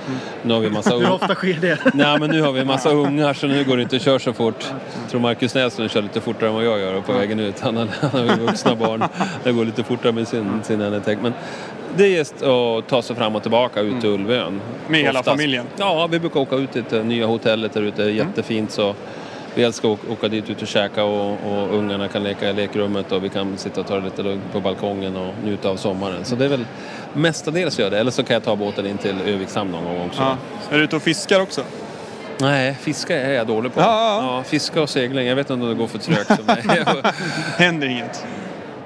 [0.42, 1.78] Nu har vi massa Hur ofta sker det?
[1.94, 4.32] Nej men nu har vi massa ungar så nu går det inte att köra så
[4.32, 4.64] fort.
[5.02, 7.61] Jag tror Marcus Näslund kör lite fortare än vad jag gör på vägen ut.
[7.61, 9.04] Han han har ju vuxna barn.
[9.44, 11.18] Det går lite fortare med sin, sin Enetec.
[11.22, 11.32] Men
[11.96, 14.61] det är just att ta sig fram och tillbaka ut till Ulvön.
[14.88, 15.36] Med hela Oftast.
[15.36, 15.66] familjen?
[15.76, 18.02] Ja, vi brukar åka ut till det nya hotellet där ute.
[18.02, 18.94] Jättefint så.
[19.55, 23.12] Vi älskar att åka- dit ut och käka och, och ungarna kan leka i lekrummet
[23.12, 26.24] och vi kan sitta och ta det lite lugnt på balkongen och njuta av sommaren.
[26.24, 26.64] Så det är väl
[27.12, 27.98] mestadels gör det.
[27.98, 30.22] Eller så kan jag ta båten in till Öviks hamn någon gång också.
[30.22, 30.36] Ja.
[30.70, 31.62] Är du ute och fiskar också?
[32.40, 33.80] Nej, fiska är jag dålig på.
[33.80, 33.86] Ja,
[34.22, 36.62] ja, Ja, fiska och segling, jag vet inte om det går för trögt för mig.
[37.59, 38.24] Händer inget?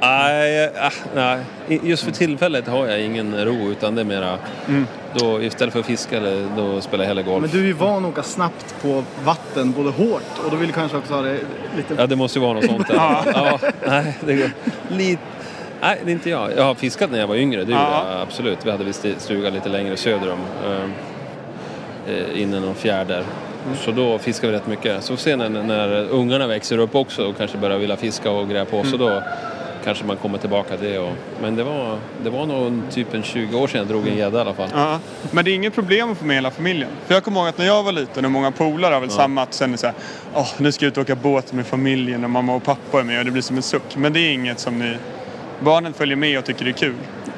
[0.07, 1.39] Nej, ah, nej,
[1.83, 4.39] just för tillfället har jag ingen ro utan det är mera
[4.69, 4.87] Mm.
[5.15, 6.21] då istället för att fiska
[6.57, 7.41] då spelar jag hellre golf.
[7.41, 10.67] Men du är ju van att åka snabbt på vatten, både hårt och då vill
[10.69, 11.39] du kanske också ha det
[11.77, 11.95] lite...
[11.99, 12.87] Ja, det måste ju vara något sånt.
[12.95, 13.25] Ja.
[13.35, 14.51] ja, nej, det går
[14.89, 15.23] lite...
[15.81, 16.51] Nej, det är inte jag.
[16.57, 18.07] Jag har fiskat när jag var yngre, det gjorde Ja.
[18.13, 18.59] jag absolut.
[18.67, 20.39] Vi hade visst stuga lite längre söder om.
[22.09, 23.25] Eh, inne någon fjärd där.
[23.67, 23.77] Mm.
[23.77, 25.03] Så då fiskar vi rätt mycket.
[25.05, 28.65] Så sen när, när ungarna växer upp också och kanske börjar vilja fiska och greja
[28.65, 28.91] på Mm.
[28.91, 29.23] så då
[29.85, 30.99] kanske man kommer tillbaka till det.
[30.99, 31.13] Och,
[31.43, 34.39] men det var, det var nog typ en 20 år sedan jag drog en gädda
[34.39, 34.69] i alla fall.
[34.75, 34.99] Ja.
[35.31, 36.89] Men det är inget problem att få med hela familjen.
[37.07, 39.43] För jag kommer ihåg att när jag var liten och många polare har väl samma
[39.43, 39.95] att sen är så här,
[40.35, 43.05] åh nu ska jag ut och åka båt med familjen och mamma och pappa är
[43.05, 43.97] med och det blir som en suck.
[43.97, 44.97] Men det är inget som ni,
[45.61, 46.95] barnen följer med och tycker det är kul.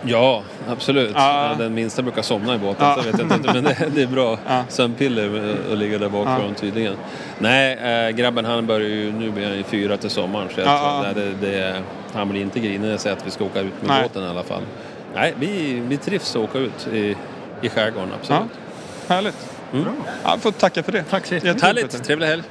[0.08, 1.12] Ja, absolut.
[1.14, 1.54] Ja.
[1.58, 2.94] Den minsta brukar somna i båten, Ja.
[2.94, 3.52] så vet jag inte.
[3.52, 4.62] Men det, det är bra Ja.
[4.68, 6.38] sömnpiller att ligga där bak Ja.
[6.60, 6.94] tydligen.
[7.38, 7.78] Nej,
[8.08, 10.48] äh, grabben han börjar ju, nu blir han ju fyra till sommaren.
[10.54, 11.12] Så jag Ja, tror, ja.
[11.16, 11.76] nej, det, det,
[12.16, 14.02] han blir inte grinig när jag säger att vi ska åka ut med Nej.
[14.02, 14.62] båten i alla fall.
[15.14, 17.16] Nej, vi, vi trivs att åka ut i,
[17.62, 18.42] i skärgården, absolut.
[19.08, 19.50] Härligt.
[19.72, 19.84] Mm.
[20.24, 21.02] Ja, jag får tacka för det.
[21.02, 22.42] Tack så Jättekul, Härligt, trevlig helg.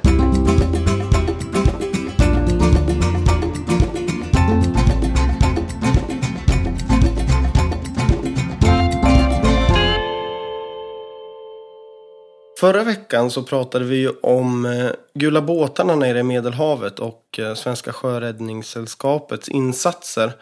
[12.60, 17.54] Förra veckan så pratade vi ju om eh, gula båtarna nere i Medelhavet och eh,
[17.54, 20.32] Svenska Sjöräddningssällskapets insatser.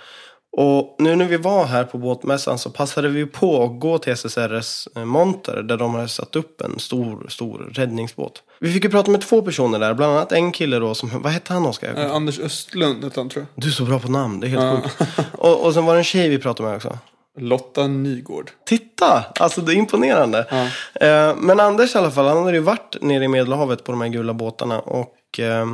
[0.56, 4.12] Och nu när vi var här på båtmässan så passade vi på att gå till
[4.12, 8.42] SSRS eh, monter där de har satt upp en stor, stor räddningsbåt.
[8.60, 11.32] Vi fick ju prata med två personer där, bland annat en kille då som, vad
[11.32, 12.04] hette han Oskar?
[12.04, 13.62] Eh, Anders Östlund hette han tror jag.
[13.64, 15.10] Du är så bra på namn, det är helt sjukt.
[15.32, 16.98] Och, och sen var det en tjej vi pratade med också.
[17.38, 18.50] Lotta Nygård.
[18.66, 19.24] Titta!
[19.40, 20.46] Alltså det är imponerande.
[20.94, 24.00] Eh, men Anders i alla fall, han hade ju varit nere i Medelhavet på de
[24.00, 24.80] här gula båtarna.
[24.80, 25.66] Och eh,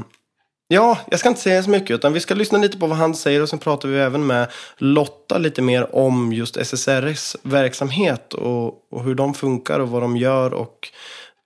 [0.69, 3.15] ja, jag ska inte säga så mycket utan vi ska lyssna lite på vad han
[3.15, 8.93] säger och sen pratar vi även med Lotta lite mer om just SSRS verksamhet och,
[8.93, 10.89] och hur de funkar och vad de gör och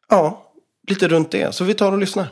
[0.09, 0.43] ja,
[0.89, 1.55] lite runt det.
[1.55, 2.27] Så vi tar och lyssnar.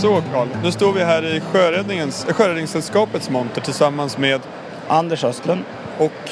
[0.00, 4.40] Så Karl, nu står vi här i Sjöräddningens, Sjöräddningssällskapets monter tillsammans med
[4.88, 5.64] Anders Östlund.
[5.98, 6.30] och,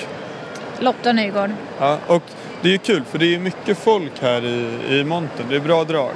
[0.78, 1.50] Lotta Nygård.
[1.78, 2.22] ja, och
[2.62, 4.66] det är ju kul för det är mycket folk här i,
[4.98, 5.46] i montern.
[5.48, 6.10] Det är bra drag.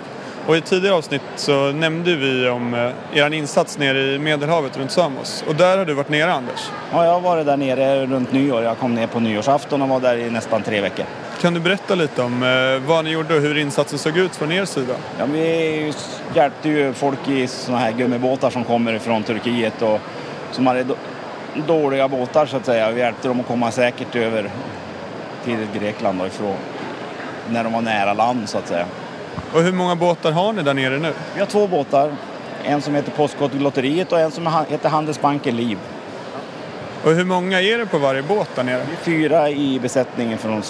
[0.46, 4.90] Och i tidigare avsnitt så nämnde vi om eh, er insats nere i Medelhavet runt
[4.90, 5.44] Samos.
[5.48, 6.70] Och där har du varit nere Anders.
[6.92, 8.62] Ja, jag har varit där nere runt nyår.
[8.62, 11.04] Jag kom ner på nyårsafton och var där i nästan tre veckor.
[11.40, 14.52] Kan du berätta lite om eh, vad ni gjorde och hur insatsen såg ut från
[14.52, 14.94] er sida?
[15.18, 15.92] Ja, vi
[16.34, 20.00] hjälpte ju folk i såna här gummibåtar som kommer från Turkiet och
[20.52, 20.94] som hade då,
[21.66, 22.90] dåliga båtar så att säga.
[22.90, 24.50] Vi hjälpte dem att komma säkert över
[25.44, 26.56] till Grekland då, ifrån,
[27.50, 28.86] när de var nära land så att säga.
[29.52, 31.12] Och hur många båtar har ni där nere nu?
[31.34, 32.12] Vi har två båtar.
[32.64, 35.78] En som heter Postkodlotteriet och en som heter Handelsbanken Liv.
[37.04, 38.86] Och hur många är det på varje båt där nere?
[39.02, 40.62] Fyra i besättningen från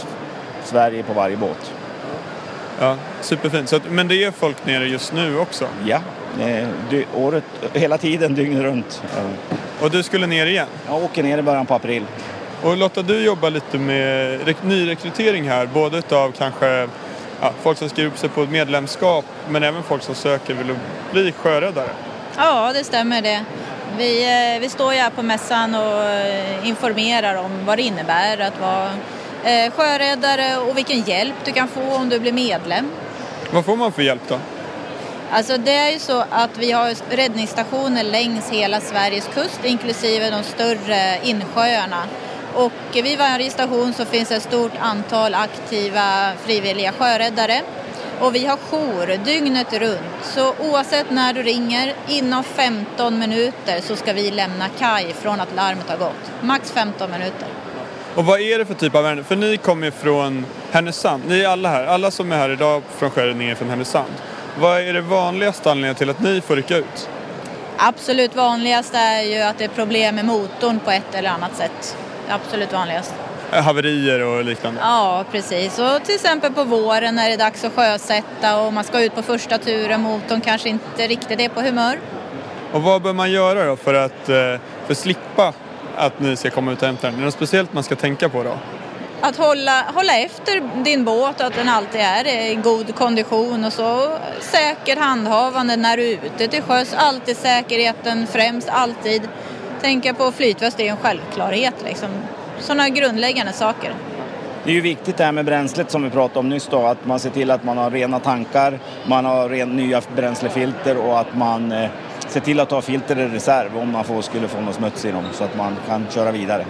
[0.64, 1.72] Sverige på varje båt.
[2.80, 3.68] Ja, superfint.
[3.68, 5.66] Så men det är folk nere just nu också?
[5.86, 6.00] Ja,
[6.40, 9.02] eh, dy- året, hela tiden dygnet runt.
[9.80, 10.66] Och du skulle ner igen?
[10.88, 12.04] Jag åker ner i början på april.
[12.62, 16.88] Och Lotta, du jobbar lite med re- nyrekrytering här, både utav kanske
[17.40, 20.74] ja, folk som skriver upp sig på ett medlemskap, men även folk som söker vill
[21.12, 21.88] bli sjöräddare.
[22.36, 23.44] Ja, det stämmer det.
[23.98, 24.22] Vi,
[24.54, 28.61] eh, vi står ju här på mässan och eh, informerar om vad det innebär att
[28.61, 28.90] vara
[29.45, 32.91] eh, sjöräddare och vilken hjälp du kan få om du blir medlem.
[33.53, 34.38] Vad får man för hjälp då?
[35.32, 40.43] Alltså det är ju så att vi har räddningsstationer längs hela Sveriges kust inklusive de
[40.43, 42.03] större insjöarna.
[42.55, 47.62] Och vid varje station så finns ett stort antal aktiva frivilliga sjöräddare.
[48.20, 50.24] Och vi har jour dygnet runt.
[50.24, 55.55] Så oavsett när du ringer, inom 15 minuter så ska vi lämna kaj från att
[55.55, 56.30] larmet har gått.
[56.43, 57.49] Max 15 minuter.
[58.20, 59.24] Och vad är det för typ av ärende?
[59.24, 61.22] För ni kommer ju från Härnösand.
[61.28, 61.86] Ni är alla här.
[61.86, 64.12] Alla som är här idag från Sjöräddningen är från Härnösand.
[64.58, 67.08] Vad är det vanligaste anledningen till att ni får rycka ut?
[67.76, 71.96] Absolut vanligast är ju att det är problem med motorn på ett eller annat sätt.
[72.28, 73.14] Absolut vanligast.
[73.52, 74.80] Eh, Haverier och liknande?
[74.80, 75.78] Ja, precis.
[75.78, 79.14] Och till exempel på våren när det är dags att sjösätta och man ska ut
[79.14, 81.98] på första turen, motorn kanske inte riktigt är på humör.
[82.72, 84.34] Och vad bör man göra då för att, eh,
[84.86, 85.52] för att slippa
[86.01, 87.14] att ni ska komma ut och hämta den?
[87.14, 88.59] Är det något speciellt man ska tänka på då?
[89.20, 94.16] Att hålla, hålla efter din båt, att den alltid är i god kondition och så
[94.40, 96.94] säker handhavande när du är ute till sjöss.
[96.94, 99.28] Alltid säkerheten främst, alltid.
[99.80, 102.09] Tänka på flytväst är ju en självklarhet liksom.
[102.59, 103.94] Sådana grundläggande saker.
[104.64, 107.07] Det är ju viktigt det här med bränslet som vi pratade om nyss då, att
[107.07, 111.36] man ser till att man har rena tankar, man har ren, nya bränslefilter och att
[111.36, 111.74] man
[112.30, 115.10] ser till att ha filter i reserv om man får, skulle få något smuts i
[115.10, 116.66] dem så att man kan köra vidare.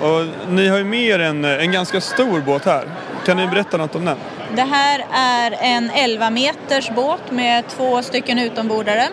[0.00, 2.84] Och ni har ju med er en, en ganska stor båt här.
[3.26, 4.16] Kan ni berätta något om den?
[4.56, 9.08] Det här är en 11 meters båt med två stycken utombordare.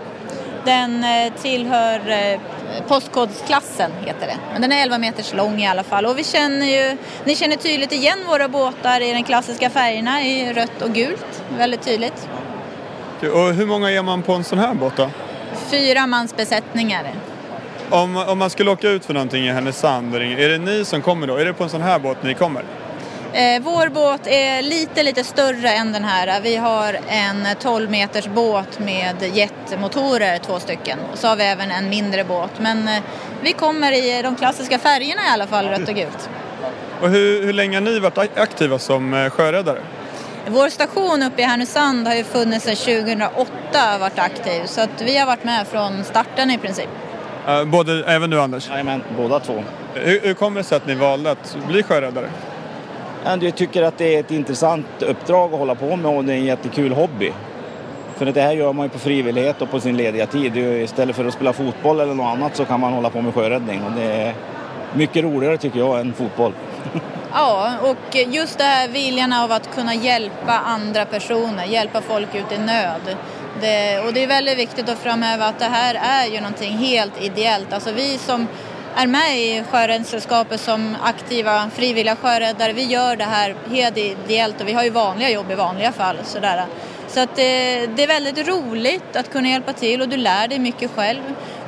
[0.65, 2.39] Den eh, tillhör eh,
[2.87, 4.37] postkodsklassen heter det.
[4.51, 6.05] Men den är 11 meters lång i alla fall.
[6.05, 10.53] Och vi känner ju, ni känner tydligt igen våra båtar i de klassiska färgerna i
[10.53, 11.43] rött och gult.
[11.57, 12.27] Väldigt tydligt.
[13.21, 15.09] Och hur många är man på en sån här båt då?
[15.72, 17.03] Fyra mans besättningar.
[17.89, 21.28] Om, om man skulle åka ut för någonting i Härnösand, är det ni som kommer
[21.28, 21.36] då?
[21.38, 22.63] Är det på en sån här båt ni kommer?
[23.34, 26.41] Eh, vår båt är lite, lite större än den här.
[26.41, 30.99] Vi har en 12 meters båt med jetmotorer, två stycken.
[31.11, 32.51] Och så har vi även en mindre båt.
[32.59, 32.93] Men eh,
[33.41, 36.30] vi kommer i de klassiska färgerna i alla fall, rött och gult.
[37.01, 39.80] Och hur, hur länge har ni varit ak- aktiva som eh, sjöräddare?
[40.47, 43.45] Vår station uppe i Härnösand har ju funnits sedan 2008
[43.95, 44.65] och varit aktiv.
[44.65, 46.89] Så att vi har varit med från starten i princip.
[47.47, 48.69] Eh, Både, även du Anders?
[48.69, 49.63] Jajamän, båda två.
[49.93, 52.29] Hur, hur kommer det sig att ni valde att bli sjöräddare?
[53.25, 56.33] Ja, Jag tycker att det är ett intressant uppdrag att hålla på med och det
[56.33, 57.31] är en jättekul hobby.
[58.15, 60.57] För det här gör man ju på frivillighet och på sin lediga tid.
[60.57, 63.83] Istället för att spela fotboll eller något annat så kan man hålla på med sjöräddning
[63.83, 64.33] och det är
[64.93, 66.53] mycket roligare tycker jag än fotboll.
[67.34, 72.51] Ja, och just det här viljan av att kunna hjälpa andra personer, hjälpa folk ut
[72.51, 73.17] i nöd.
[73.61, 77.21] Det, och det är väldigt viktigt att framhäva att det här är ju någonting helt
[77.21, 77.73] ideellt.
[77.73, 78.47] Alltså vi som
[78.95, 84.67] är med i Sjöräddningssällskapet som aktiva frivilliga sjöräddare, vi gör det här helt ideellt och
[84.67, 86.17] vi har ju vanliga jobb i vanliga fall.
[86.23, 86.65] Sådär.
[87.07, 90.59] Så att det, det är väldigt roligt att kunna hjälpa till och du lär dig
[90.59, 91.21] mycket själv.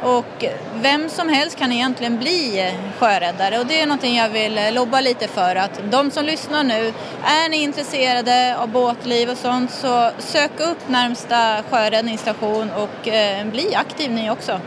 [0.04, 0.46] Och
[0.82, 5.28] vem som helst kan egentligen bli sjöräddare och det är någonting jag vill lobba lite
[5.28, 6.94] för att de som lyssnar nu,
[7.24, 13.76] är ni intresserade av båtliv och sånt så sök upp närmsta sjöräddningsstation och eh, bli
[13.76, 14.60] aktiv ni också.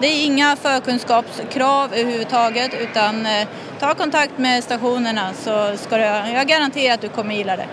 [0.00, 3.48] Det är inga förkunskapskrav överhuvudtaget utan eh,
[3.80, 6.02] ta kontakt med stationerna så ska du,
[6.34, 7.66] jag garanterar att du kommer gilla det.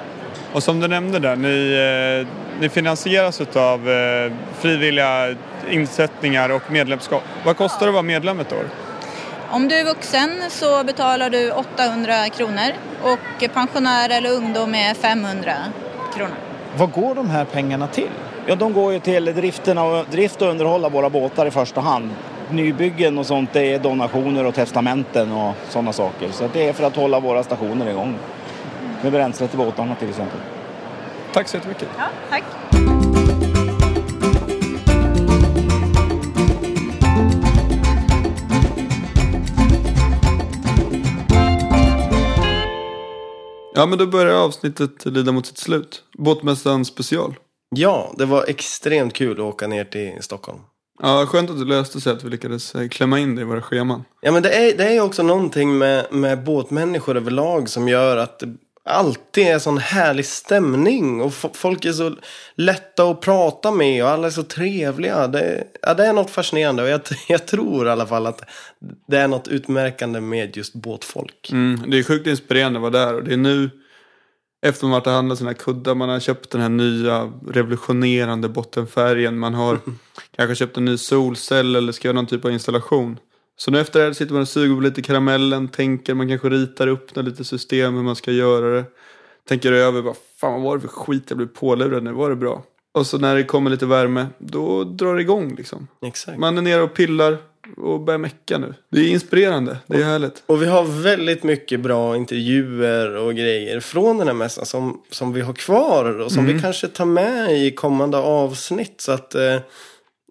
[0.54, 1.74] Och som du nämnde där, ni,
[2.22, 2.28] eh,
[2.62, 5.36] ni finansieras av eh, frivilliga
[5.70, 7.24] insättningar och medlemskap.
[7.46, 8.66] Vad kostar det att vara medlem ett år?
[9.50, 12.72] Om du är vuxen så betalar du 800 kronor
[13.04, 15.54] och pensionär eller ungdom är 500
[16.16, 16.36] kronor.
[16.78, 18.10] Vad går de här pengarna till?
[18.46, 21.82] Ja, de går ju till driften och, drift och underhåll av våra båtar i första
[21.82, 22.10] hand.
[22.50, 26.32] Nybyggen och sånt det är donationer och testamenten och sådana saker.
[26.32, 28.16] Så det är för att hålla våra stationer igång.
[29.02, 30.40] med bränsle till båtarna till exempel.
[31.34, 31.88] Tack så jättemycket.
[31.98, 32.44] Ja, tack.
[43.74, 46.04] Ja, men då börjar avsnittet lida mot sitt slut.
[46.18, 47.36] Båtmässan special.
[47.76, 50.60] Ja, det var extremt kul att åka ner till Stockholm.
[51.02, 53.62] Ja, skönt att det löste sig att vi lyckades eh, klämma in det i våra
[53.62, 54.04] scheman.
[54.22, 58.40] Ja, men det är, det är också någonting med, med båtmänniskor överlag som gör att
[58.40, 61.22] det alltid är sån härlig stämning.
[61.22, 62.16] Och folk är så
[62.56, 65.28] lätta att prata med och alla är så trevliga.
[65.28, 68.42] Det, ja, det är något fascinerande och jag, jag tror i alla fall att
[69.08, 71.50] det är något utmärkande med just båtfolk.
[71.52, 73.70] Mm, det är sjukt inspirerande att vara där och det är nu
[74.66, 79.40] efter man varit och handlat sina kuddar, man har köpt den här nya revolutionerande bottenfärgen,
[79.40, 79.80] man har
[80.36, 83.20] kanske köpt en ny solcell eller ska göra någon typ av installation.
[83.58, 86.50] Så nu efter det här sitter man och suger på lite karamellen, tänker, man kanske
[86.50, 88.84] ritar upp något lite system hur man ska göra det.
[89.50, 92.36] Tänker över, vad fan vad var det för skit jag blev pålurad nu, var det
[92.36, 92.64] bra?
[92.94, 95.88] Och så när det kommer lite värme, då drar det igång liksom.
[96.06, 96.38] Exakt.
[96.38, 97.38] Man är nere och pillar
[97.78, 98.74] och börjar mecka nu.
[98.92, 100.44] Det är inspirerande, det är härligt.
[100.46, 105.34] Och vi har väldigt mycket bra intervjuer och grejer från den här mässan som, som
[105.34, 106.56] vi har kvar och som Mm.
[106.56, 109.02] vi kanske tar med i kommande avsnitt.
[109.02, 109.58] Så att, eh,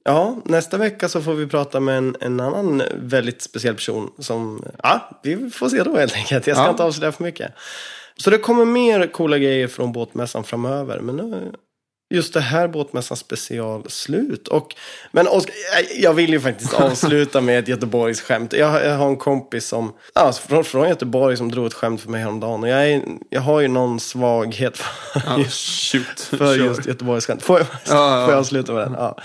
[0.04, 4.64] ja, nästa vecka så får vi prata med en, en annan väldigt speciell person som,
[4.82, 6.46] ja, vi får se då helt enkelt.
[6.46, 6.70] Jag ska Ja.
[6.70, 7.52] inte avslöja för mycket.
[8.16, 11.00] Så det kommer mer coola grejer från båtmässan framöver.
[11.00, 11.52] Men nu,
[12.14, 14.48] just det här båtmässan special slut.
[14.48, 14.74] Och,
[15.12, 15.54] men Oskar,
[15.98, 18.52] jag- vill ju faktiskt avsluta med ett Göteborgs skämt.
[18.52, 22.10] Jag, jag har en kompis som, alltså från, från Göteborg som drog ett skämt för
[22.10, 22.62] mig häromdagen.
[22.62, 26.20] Och jag, är, jag har ju någon svaghet för, Ja, just, shoot.
[26.20, 26.54] för Kör.
[26.64, 27.42] just Göteborgs skämt.
[27.42, 27.80] Får jag, Ja,
[28.20, 28.26] ja.
[28.26, 28.92] får jag avsluta med den?
[28.92, 29.18] Ja.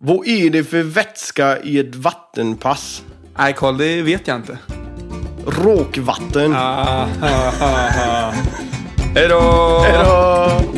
[0.00, 3.02] Vad är det för vätska i ett vattenpass?
[3.38, 4.58] Nej Karl, det vet jag inte.
[5.46, 6.52] Råkvatten.
[6.56, 8.32] Ah, ah, ah, ah.
[9.14, 9.78] Hej då!
[9.84, 10.77] Hej då!